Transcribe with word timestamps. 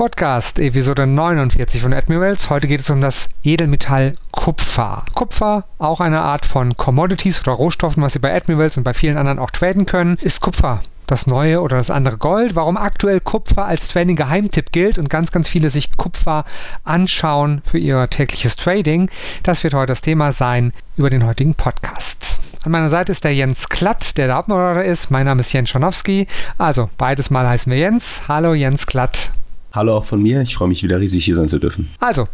Podcast, 0.00 0.58
Episode 0.58 1.06
49 1.06 1.82
von 1.82 1.92
Admirals. 1.92 2.48
Heute 2.48 2.66
geht 2.66 2.80
es 2.80 2.88
um 2.88 3.02
das 3.02 3.28
Edelmetall 3.42 4.14
Kupfer. 4.32 5.04
Kupfer, 5.12 5.66
auch 5.76 6.00
eine 6.00 6.22
Art 6.22 6.46
von 6.46 6.74
Commodities 6.74 7.42
oder 7.42 7.52
Rohstoffen, 7.52 8.02
was 8.02 8.14
Sie 8.14 8.18
bei 8.18 8.34
Admirals 8.34 8.78
und 8.78 8.84
bei 8.84 8.94
vielen 8.94 9.18
anderen 9.18 9.38
auch 9.38 9.50
traden 9.50 9.84
können. 9.84 10.16
Ist 10.22 10.40
Kupfer 10.40 10.80
das 11.06 11.26
neue 11.26 11.60
oder 11.60 11.76
das 11.76 11.90
andere 11.90 12.16
Gold, 12.16 12.56
warum 12.56 12.78
aktuell 12.78 13.20
Kupfer 13.20 13.66
als 13.66 13.88
Trading-Geheimtipp 13.88 14.72
gilt 14.72 14.96
und 14.96 15.10
ganz, 15.10 15.32
ganz 15.32 15.50
viele 15.50 15.68
sich 15.68 15.94
Kupfer 15.98 16.46
anschauen 16.82 17.60
für 17.62 17.76
ihr 17.76 18.08
tägliches 18.08 18.56
Trading. 18.56 19.10
Das 19.42 19.64
wird 19.64 19.74
heute 19.74 19.88
das 19.88 20.00
Thema 20.00 20.32
sein 20.32 20.72
über 20.96 21.10
den 21.10 21.26
heutigen 21.26 21.54
Podcast. 21.56 22.40
An 22.64 22.72
meiner 22.72 22.88
Seite 22.88 23.12
ist 23.12 23.24
der 23.24 23.34
Jens 23.34 23.68
Klatt, 23.68 24.16
der 24.16 24.28
der 24.28 24.36
Hauptmoderator 24.36 24.82
ist. 24.82 25.10
Mein 25.10 25.26
Name 25.26 25.40
ist 25.40 25.52
Jens 25.52 25.68
Schonowski. 25.68 26.26
Also, 26.56 26.88
beides 26.96 27.28
Mal 27.28 27.46
heißen 27.46 27.70
wir 27.70 27.78
Jens. 27.78 28.22
Hallo 28.28 28.54
Jens 28.54 28.86
Klatt. 28.86 29.30
Hallo 29.72 29.96
auch 29.96 30.04
von 30.04 30.20
mir. 30.20 30.40
Ich 30.42 30.54
freue 30.54 30.68
mich 30.68 30.82
wieder 30.82 31.00
riesig 31.00 31.24
hier 31.24 31.36
sein 31.36 31.48
zu 31.48 31.58
dürfen. 31.58 31.90
Also, 32.00 32.26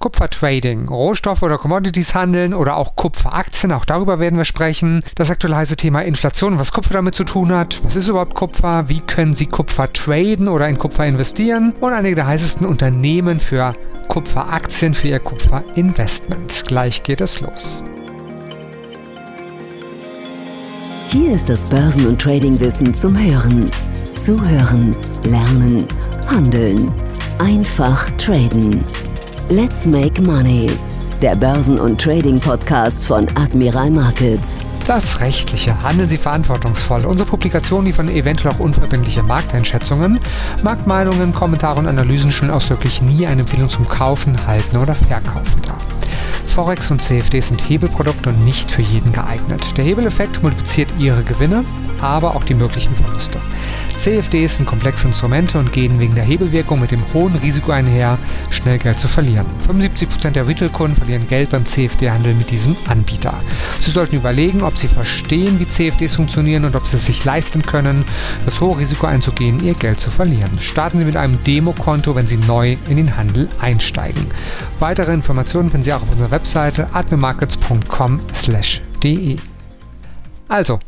Kupfertrading, 0.00 0.88
Rohstoffe 0.88 1.42
oder 1.42 1.58
Commodities 1.58 2.14
handeln 2.14 2.54
oder 2.54 2.76
auch 2.76 2.96
Kupferaktien, 2.96 3.70
auch 3.70 3.84
darüber 3.84 4.18
werden 4.18 4.38
wir 4.38 4.46
sprechen. 4.46 5.02
Das 5.14 5.30
aktuelle 5.30 5.56
heiße 5.56 5.76
Thema 5.76 6.00
Inflation, 6.00 6.58
was 6.58 6.72
Kupfer 6.72 6.94
damit 6.94 7.14
zu 7.14 7.24
tun 7.24 7.52
hat. 7.52 7.80
Was 7.84 7.96
ist 7.96 8.08
überhaupt 8.08 8.34
Kupfer? 8.34 8.88
Wie 8.88 9.00
können 9.00 9.34
Sie 9.34 9.44
Kupfer 9.44 9.92
traden 9.92 10.48
oder 10.48 10.68
in 10.68 10.78
Kupfer 10.78 11.04
investieren? 11.04 11.74
Und 11.80 11.92
einige 11.92 12.14
der 12.14 12.26
heißesten 12.26 12.66
Unternehmen 12.66 13.40
für 13.40 13.74
Kupferaktien, 14.08 14.94
für 14.94 15.08
Ihr 15.08 15.20
Kupferinvestment. 15.20 16.64
Gleich 16.66 17.02
geht 17.02 17.20
es 17.20 17.42
los. 17.42 17.84
Hier 21.08 21.32
ist 21.32 21.50
das 21.50 21.66
Börsen- 21.66 22.06
und 22.06 22.20
Tradingwissen 22.22 22.94
zum 22.94 23.18
Hören. 23.18 23.70
Zuhören, 24.14 24.96
lernen, 25.24 25.86
handeln. 26.28 26.92
Einfach 27.38 28.10
traden. 28.12 28.84
Let's 29.48 29.86
Make 29.86 30.22
Money. 30.22 30.70
Der 31.22 31.36
Börsen- 31.36 31.78
und 31.78 32.00
Trading-Podcast 32.00 33.06
von 33.06 33.26
Admiral 33.36 33.90
Markets. 33.90 34.58
Das 34.86 35.20
Rechtliche. 35.20 35.82
Handeln 35.82 36.08
Sie 36.08 36.16
verantwortungsvoll. 36.16 37.04
Unsere 37.04 37.28
Publikationen 37.28 37.86
liefern 37.86 38.08
eventuell 38.08 38.54
auch 38.54 38.60
unverbindliche 38.60 39.22
Markteinschätzungen. 39.22 40.18
Marktmeinungen, 40.62 41.32
Kommentare 41.32 41.78
und 41.78 41.86
Analysen 41.86 42.32
stellen 42.32 42.50
ausdrücklich 42.50 43.02
nie 43.02 43.26
eine 43.26 43.42
Empfehlung 43.42 43.68
zum 43.68 43.86
Kaufen, 43.88 44.46
Halten 44.46 44.76
oder 44.76 44.94
Verkaufen 44.94 45.62
dar. 45.62 45.78
Forex 46.46 46.90
und 46.90 47.00
CFD 47.00 47.40
sind 47.40 47.60
Hebelprodukte 47.60 48.30
und 48.30 48.44
nicht 48.44 48.70
für 48.70 48.82
jeden 48.82 49.12
geeignet. 49.12 49.76
Der 49.76 49.84
Hebeleffekt 49.84 50.42
multipliziert 50.42 50.92
Ihre 50.98 51.22
Gewinne, 51.22 51.64
aber 52.02 52.36
auch 52.36 52.44
die 52.44 52.54
möglichen 52.54 52.94
Verluste. 52.94 53.40
CFDs 53.96 54.56
sind 54.56 54.66
komplexe 54.66 55.06
Instrumente 55.08 55.58
und 55.58 55.72
gehen 55.72 55.98
wegen 56.00 56.14
der 56.14 56.24
Hebelwirkung 56.24 56.80
mit 56.80 56.90
dem 56.90 57.02
hohen 57.12 57.36
Risiko 57.36 57.72
einher, 57.72 58.18
schnell 58.48 58.78
Geld 58.78 58.98
zu 58.98 59.08
verlieren. 59.08 59.44
75% 59.68 60.30
der 60.30 60.48
Retail-Kunden 60.48 60.96
verlieren 60.96 61.28
Geld 61.28 61.50
beim 61.50 61.66
CFD-Handel 61.66 62.32
mit 62.34 62.50
diesem 62.50 62.74
Anbieter. 62.88 63.34
Sie 63.82 63.90
sollten 63.90 64.16
überlegen, 64.16 64.62
ob 64.62 64.78
Sie 64.78 64.88
verstehen, 64.88 65.60
wie 65.60 65.68
CFDs 65.68 66.14
funktionieren 66.14 66.64
und 66.64 66.76
ob 66.76 66.86
Sie 66.86 66.96
es 66.96 67.04
sich 67.06 67.22
leisten 67.24 67.62
können, 67.62 68.04
das 68.46 68.60
hohe 68.60 68.78
Risiko 68.78 69.06
einzugehen, 69.06 69.62
Ihr 69.62 69.74
Geld 69.74 70.00
zu 70.00 70.10
verlieren. 70.10 70.58
Starten 70.60 70.98
Sie 70.98 71.04
mit 71.04 71.16
einem 71.16 71.44
Demokonto, 71.44 72.14
wenn 72.14 72.26
Sie 72.26 72.38
neu 72.38 72.76
in 72.88 72.96
den 72.96 73.18
Handel 73.18 73.50
einsteigen. 73.60 74.24
Weitere 74.78 75.12
Informationen 75.12 75.70
finden 75.70 75.84
Sie 75.84 75.92
auch 75.92 76.00
auf 76.02 76.10
unserer 76.10 76.30
Webseite 76.30 76.88
admirmarkets.com/de. 76.92 79.36
Also, 80.48 80.78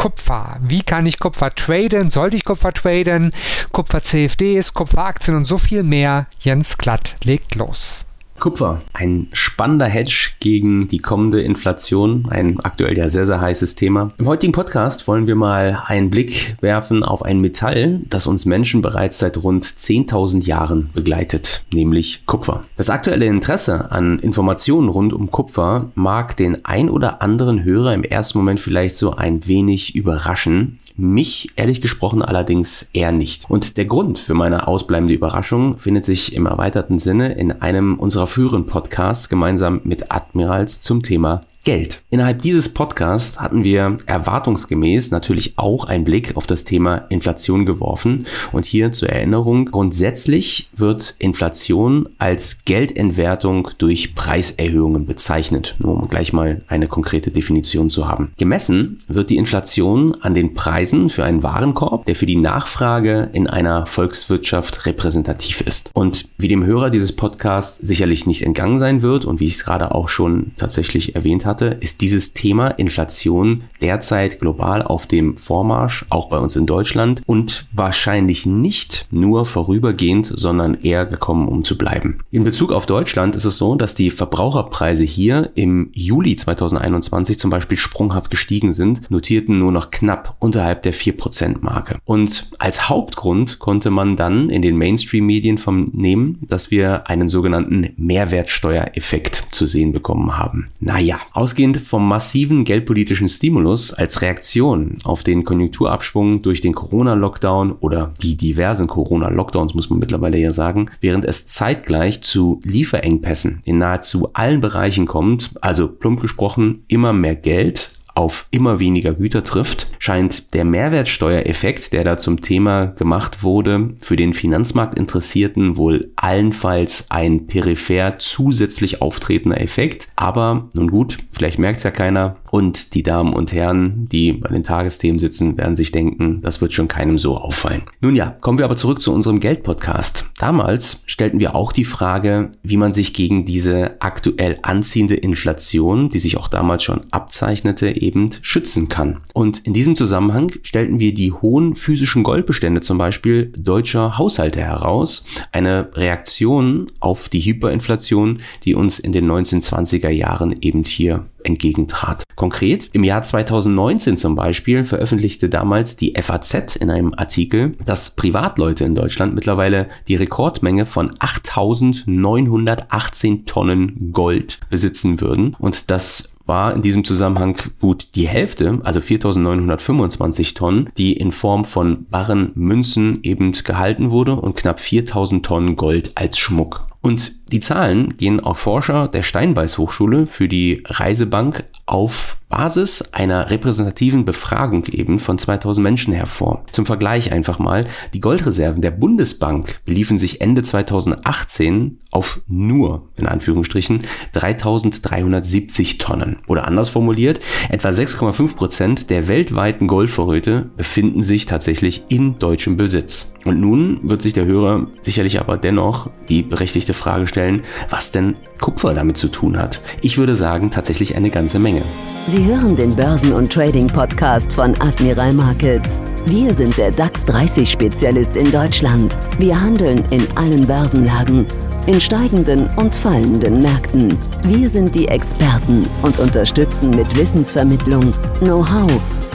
Kupfer. 0.00 0.56
Wie 0.62 0.80
kann 0.80 1.04
ich 1.04 1.18
Kupfer 1.18 1.54
traden? 1.54 2.08
Sollte 2.08 2.34
ich 2.34 2.46
Kupfer 2.46 2.72
traden? 2.72 3.34
Kupfer 3.70 4.02
CFDs, 4.02 4.72
Kupferaktien 4.72 5.36
und 5.36 5.44
so 5.44 5.58
viel 5.58 5.82
mehr. 5.82 6.26
Jens 6.38 6.78
Glatt 6.78 7.16
legt 7.22 7.54
los. 7.54 8.06
Kupfer, 8.40 8.80
ein 8.94 9.28
spannender 9.32 9.86
Hedge 9.86 10.30
gegen 10.40 10.88
die 10.88 10.98
kommende 10.98 11.42
Inflation, 11.42 12.24
ein 12.30 12.58
aktuell 12.60 12.96
ja 12.96 13.08
sehr, 13.08 13.26
sehr 13.26 13.40
heißes 13.40 13.74
Thema. 13.74 14.12
Im 14.16 14.26
heutigen 14.26 14.54
Podcast 14.54 15.06
wollen 15.06 15.26
wir 15.26 15.36
mal 15.36 15.82
einen 15.86 16.08
Blick 16.08 16.56
werfen 16.62 17.04
auf 17.04 17.22
ein 17.22 17.40
Metall, 17.40 18.00
das 18.08 18.26
uns 18.26 18.46
Menschen 18.46 18.80
bereits 18.80 19.18
seit 19.18 19.36
rund 19.36 19.66
10.000 19.66 20.46
Jahren 20.46 20.90
begleitet, 20.94 21.64
nämlich 21.72 22.24
Kupfer. 22.24 22.62
Das 22.78 22.88
aktuelle 22.88 23.26
Interesse 23.26 23.92
an 23.92 24.18
Informationen 24.18 24.88
rund 24.88 25.12
um 25.12 25.30
Kupfer 25.30 25.92
mag 25.94 26.36
den 26.36 26.64
ein 26.64 26.88
oder 26.88 27.20
anderen 27.20 27.62
Hörer 27.62 27.92
im 27.92 28.04
ersten 28.04 28.38
Moment 28.38 28.58
vielleicht 28.58 28.96
so 28.96 29.14
ein 29.14 29.46
wenig 29.46 29.94
überraschen. 29.94 30.78
Mich 31.02 31.52
ehrlich 31.56 31.80
gesprochen 31.80 32.20
allerdings 32.20 32.90
eher 32.92 33.10
nicht. 33.10 33.48
Und 33.48 33.78
der 33.78 33.86
Grund 33.86 34.18
für 34.18 34.34
meine 34.34 34.68
ausbleibende 34.68 35.14
Überraschung 35.14 35.78
findet 35.78 36.04
sich 36.04 36.36
im 36.36 36.44
erweiterten 36.44 36.98
Sinne 36.98 37.32
in 37.32 37.52
einem 37.62 37.98
unserer 37.98 38.26
früheren 38.26 38.66
Podcasts 38.66 39.30
gemeinsam 39.30 39.80
mit 39.84 40.12
Admirals 40.12 40.82
zum 40.82 41.02
Thema 41.02 41.40
Geld. 41.70 42.02
Innerhalb 42.10 42.42
dieses 42.42 42.74
Podcasts 42.74 43.40
hatten 43.40 43.62
wir 43.62 43.96
erwartungsgemäß 44.06 45.12
natürlich 45.12 45.52
auch 45.54 45.84
einen 45.84 46.02
Blick 46.02 46.36
auf 46.36 46.44
das 46.44 46.64
Thema 46.64 47.06
Inflation 47.10 47.64
geworfen. 47.64 48.26
Und 48.50 48.64
hier 48.64 48.90
zur 48.90 49.10
Erinnerung, 49.10 49.66
grundsätzlich 49.66 50.70
wird 50.76 51.14
Inflation 51.20 52.08
als 52.18 52.64
Geldentwertung 52.64 53.70
durch 53.78 54.16
Preiserhöhungen 54.16 55.06
bezeichnet, 55.06 55.76
nur 55.78 55.94
um 55.94 56.08
gleich 56.08 56.32
mal 56.32 56.62
eine 56.66 56.88
konkrete 56.88 57.30
Definition 57.30 57.88
zu 57.88 58.08
haben. 58.08 58.32
Gemessen 58.36 58.98
wird 59.06 59.30
die 59.30 59.36
Inflation 59.36 60.16
an 60.22 60.34
den 60.34 60.54
Preisen 60.54 61.08
für 61.08 61.22
einen 61.22 61.44
Warenkorb, 61.44 62.04
der 62.04 62.16
für 62.16 62.26
die 62.26 62.34
Nachfrage 62.34 63.30
in 63.32 63.46
einer 63.46 63.86
Volkswirtschaft 63.86 64.86
repräsentativ 64.86 65.60
ist. 65.60 65.92
Und 65.94 66.24
wie 66.36 66.48
dem 66.48 66.66
Hörer 66.66 66.90
dieses 66.90 67.14
Podcasts 67.14 67.78
sicherlich 67.78 68.26
nicht 68.26 68.42
entgangen 68.42 68.80
sein 68.80 69.02
wird 69.02 69.24
und 69.24 69.38
wie 69.38 69.46
ich 69.46 69.54
es 69.54 69.64
gerade 69.64 69.94
auch 69.94 70.08
schon 70.08 70.50
tatsächlich 70.56 71.14
erwähnt 71.14 71.46
habe, 71.46 71.59
hatte, 71.60 71.76
ist 71.80 72.00
dieses 72.00 72.32
Thema 72.32 72.68
Inflation 72.68 73.64
derzeit 73.80 74.40
global 74.40 74.82
auf 74.82 75.06
dem 75.06 75.36
Vormarsch, 75.36 76.06
auch 76.08 76.28
bei 76.28 76.38
uns 76.38 76.56
in 76.56 76.66
Deutschland 76.66 77.22
und 77.26 77.66
wahrscheinlich 77.72 78.46
nicht 78.46 79.06
nur 79.10 79.44
vorübergehend, 79.44 80.32
sondern 80.34 80.74
eher 80.82 81.06
gekommen, 81.06 81.48
um 81.48 81.64
zu 81.64 81.76
bleiben. 81.76 82.18
In 82.30 82.44
Bezug 82.44 82.72
auf 82.72 82.86
Deutschland 82.86 83.36
ist 83.36 83.44
es 83.44 83.58
so, 83.58 83.74
dass 83.74 83.94
die 83.94 84.10
Verbraucherpreise 84.10 85.04
hier 85.04 85.50
im 85.54 85.90
Juli 85.92 86.36
2021 86.36 87.38
zum 87.38 87.50
Beispiel 87.50 87.76
sprunghaft 87.76 88.30
gestiegen 88.30 88.72
sind, 88.72 89.10
notierten 89.10 89.58
nur 89.58 89.72
noch 89.72 89.90
knapp 89.90 90.36
unterhalb 90.38 90.82
der 90.82 90.94
4%-Marke. 90.94 91.98
Und 92.04 92.50
als 92.58 92.88
Hauptgrund 92.88 93.58
konnte 93.58 93.90
man 93.90 94.16
dann 94.16 94.50
in 94.50 94.62
den 94.62 94.76
Mainstream-Medien 94.76 95.58
vernehmen, 95.58 96.38
dass 96.42 96.70
wir 96.70 97.08
einen 97.08 97.28
sogenannten 97.28 97.90
Mehrwertsteuereffekt 97.96 99.46
zu 99.50 99.66
sehen 99.66 99.92
bekommen 99.92 100.38
haben. 100.38 100.68
Naja, 100.80 101.20
Ausgehend 101.40 101.78
vom 101.78 102.06
massiven 102.06 102.64
geldpolitischen 102.64 103.26
Stimulus 103.26 103.94
als 103.94 104.20
Reaktion 104.20 104.96
auf 105.04 105.22
den 105.22 105.42
Konjunkturabschwung 105.44 106.42
durch 106.42 106.60
den 106.60 106.74
Corona-Lockdown 106.74 107.72
oder 107.80 108.12
die 108.20 108.36
diversen 108.36 108.86
Corona-Lockdowns, 108.86 109.72
muss 109.72 109.88
man 109.88 110.00
mittlerweile 110.00 110.36
ja 110.36 110.50
sagen, 110.50 110.90
während 111.00 111.24
es 111.24 111.46
zeitgleich 111.46 112.20
zu 112.20 112.60
Lieferengpässen 112.62 113.62
in 113.64 113.78
nahezu 113.78 114.28
allen 114.34 114.60
Bereichen 114.60 115.06
kommt, 115.06 115.52
also 115.62 115.88
plump 115.88 116.20
gesprochen 116.20 116.84
immer 116.88 117.14
mehr 117.14 117.36
Geld 117.36 117.88
auf 118.20 118.48
immer 118.50 118.80
weniger 118.80 119.14
Güter 119.14 119.42
trifft, 119.42 119.86
scheint 119.98 120.52
der 120.52 120.66
Mehrwertsteuereffekt, 120.66 121.94
der 121.94 122.04
da 122.04 122.18
zum 122.18 122.42
Thema 122.42 122.84
gemacht 122.84 123.42
wurde, 123.42 123.94
für 123.98 124.16
den 124.16 124.34
Finanzmarktinteressierten 124.34 125.78
wohl 125.78 126.12
allenfalls 126.16 127.10
ein 127.10 127.46
peripher 127.46 128.18
zusätzlich 128.18 129.00
auftretender 129.00 129.58
Effekt. 129.58 130.08
Aber 130.16 130.68
nun 130.74 130.90
gut, 130.90 131.16
vielleicht 131.32 131.58
merkt 131.58 131.78
es 131.78 131.84
ja 131.84 131.90
keiner. 131.90 132.36
Und 132.50 132.94
die 132.94 133.02
Damen 133.02 133.32
und 133.32 133.54
Herren, 133.54 134.06
die 134.12 134.32
bei 134.32 134.50
den 134.50 134.64
Tagesthemen 134.64 135.18
sitzen, 135.18 135.56
werden 135.56 135.76
sich 135.76 135.90
denken, 135.90 136.42
das 136.42 136.60
wird 136.60 136.74
schon 136.74 136.88
keinem 136.88 137.16
so 137.16 137.38
auffallen. 137.38 137.82
Nun 138.02 138.16
ja, 138.16 138.36
kommen 138.40 138.58
wir 138.58 138.66
aber 138.66 138.76
zurück 138.76 139.00
zu 139.00 139.14
unserem 139.14 139.40
Geldpodcast. 139.40 140.29
Damals 140.40 141.02
stellten 141.04 141.38
wir 141.38 141.54
auch 141.54 141.70
die 141.70 141.84
Frage, 141.84 142.52
wie 142.62 142.78
man 142.78 142.94
sich 142.94 143.12
gegen 143.12 143.44
diese 143.44 144.00
aktuell 144.00 144.58
anziehende 144.62 145.14
Inflation, 145.14 146.08
die 146.08 146.18
sich 146.18 146.38
auch 146.38 146.48
damals 146.48 146.82
schon 146.82 147.02
abzeichnete, 147.10 148.00
eben 148.00 148.30
schützen 148.40 148.88
kann. 148.88 149.20
Und 149.34 149.58
in 149.66 149.74
diesem 149.74 149.96
Zusammenhang 149.96 150.50
stellten 150.62 150.98
wir 150.98 151.12
die 151.12 151.30
hohen 151.30 151.74
physischen 151.74 152.22
Goldbestände 152.22 152.80
zum 152.80 152.96
Beispiel 152.96 153.52
deutscher 153.54 154.16
Haushalte 154.16 154.62
heraus, 154.62 155.26
eine 155.52 155.90
Reaktion 155.92 156.86
auf 157.00 157.28
die 157.28 157.40
Hyperinflation, 157.40 158.38
die 158.64 158.74
uns 158.74 158.98
in 158.98 159.12
den 159.12 159.30
1920er 159.30 160.08
Jahren 160.08 160.54
eben 160.62 160.84
hier 160.84 161.26
entgegentrat. 161.44 162.24
Konkret, 162.36 162.90
im 162.92 163.04
Jahr 163.04 163.22
2019 163.22 164.16
zum 164.16 164.34
Beispiel 164.34 164.84
veröffentlichte 164.84 165.48
damals 165.48 165.96
die 165.96 166.14
FAZ 166.20 166.76
in 166.76 166.90
einem 166.90 167.14
Artikel, 167.14 167.72
dass 167.84 168.16
Privatleute 168.16 168.84
in 168.84 168.94
Deutschland 168.94 169.34
mittlerweile 169.34 169.88
die 170.08 170.16
Rekordmenge 170.16 170.86
von 170.86 171.12
8918 171.18 173.46
Tonnen 173.46 174.12
Gold 174.12 174.58
besitzen 174.70 175.20
würden 175.20 175.56
und 175.58 175.90
das 175.90 176.38
war 176.50 176.74
in 176.74 176.82
diesem 176.82 177.04
Zusammenhang 177.04 177.56
gut 177.80 178.08
die 178.16 178.26
Hälfte, 178.26 178.80
also 178.82 178.98
4.925 178.98 180.56
Tonnen, 180.56 180.90
die 180.98 181.12
in 181.12 181.30
Form 181.30 181.64
von 181.64 182.06
Barren 182.10 182.50
Münzen 182.56 183.20
eben 183.22 183.52
gehalten 183.52 184.10
wurde 184.10 184.34
und 184.34 184.56
knapp 184.56 184.80
4.000 184.80 185.42
Tonnen 185.42 185.76
Gold 185.76 186.10
als 186.16 186.38
Schmuck. 186.38 186.89
Und 187.00 187.52
die 187.52 187.60
Zahlen 187.60 188.16
gehen 188.16 188.40
auf 188.40 188.58
Forscher 188.58 189.08
der 189.08 189.22
Steinbeiß 189.22 189.78
Hochschule 189.78 190.26
für 190.26 190.48
die 190.48 190.82
Reisebank 190.86 191.64
auf 191.90 192.38
Basis 192.50 193.12
einer 193.12 193.48
repräsentativen 193.50 194.24
Befragung 194.24 194.84
eben 194.86 195.18
von 195.18 195.38
2000 195.38 195.82
Menschen 195.82 196.12
hervor. 196.12 196.64
Zum 196.72 196.84
Vergleich 196.84 197.32
einfach 197.32 197.58
mal, 197.58 197.86
die 198.12 198.20
Goldreserven 198.20 198.82
der 198.82 198.90
Bundesbank 198.90 199.80
beliefen 199.86 200.18
sich 200.18 200.40
Ende 200.40 200.62
2018 200.62 201.98
auf 202.10 202.42
nur, 202.48 203.08
in 203.16 203.26
Anführungsstrichen, 203.26 204.02
3370 204.32 205.98
Tonnen. 205.98 206.38
Oder 206.48 206.66
anders 206.66 206.88
formuliert, 206.88 207.40
etwa 207.68 207.88
6,5 207.88 208.56
Prozent 208.56 209.10
der 209.10 209.28
weltweiten 209.28 209.86
Goldvorräte 209.86 210.70
befinden 210.76 211.20
sich 211.20 211.46
tatsächlich 211.46 212.04
in 212.08 212.38
deutschem 212.40 212.76
Besitz. 212.76 213.34
Und 213.44 213.60
nun 213.60 214.00
wird 214.02 214.22
sich 214.22 214.32
der 214.32 214.44
Hörer 214.44 214.88
sicherlich 215.02 215.40
aber 215.40 215.56
dennoch 215.56 216.10
die 216.28 216.42
berechtigte 216.42 216.94
Frage 216.94 217.28
stellen, 217.28 217.62
was 217.88 218.10
denn 218.10 218.34
Kupfer 218.60 218.92
damit 218.92 219.16
zu 219.16 219.28
tun 219.28 219.56
hat. 219.56 219.80
Ich 220.02 220.18
würde 220.18 220.34
sagen, 220.34 220.70
tatsächlich 220.70 221.16
eine 221.16 221.30
ganze 221.30 221.60
Menge. 221.60 221.79
Sie 222.26 222.44
hören 222.44 222.76
den 222.76 222.94
Börsen- 222.94 223.32
und 223.32 223.52
Trading-Podcast 223.52 224.52
von 224.54 224.80
Admiral 224.80 225.32
Markets. 225.32 226.00
Wir 226.26 226.54
sind 226.54 226.76
der 226.78 226.90
DAX 226.90 227.26
30-Spezialist 227.26 228.36
in 228.36 228.52
Deutschland. 228.52 229.16
Wir 229.38 229.60
handeln 229.60 230.04
in 230.10 230.26
allen 230.36 230.66
Börsenlagen, 230.66 231.46
in 231.86 232.00
steigenden 232.00 232.68
und 232.76 232.94
fallenden 232.94 233.62
Märkten. 233.62 234.16
Wir 234.44 234.68
sind 234.68 234.94
die 234.94 235.08
Experten 235.08 235.88
und 236.02 236.18
unterstützen 236.18 236.90
mit 236.90 237.16
Wissensvermittlung, 237.16 238.12
Know-how 238.40 238.90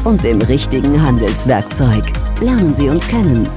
und 0.06 0.24
dem 0.24 0.42
richtigen 0.42 1.02
Handelswerkzeug. 1.02 2.04
Lernen 2.40 2.74
Sie 2.74 2.88
uns 2.88 3.08
kennen. 3.08 3.50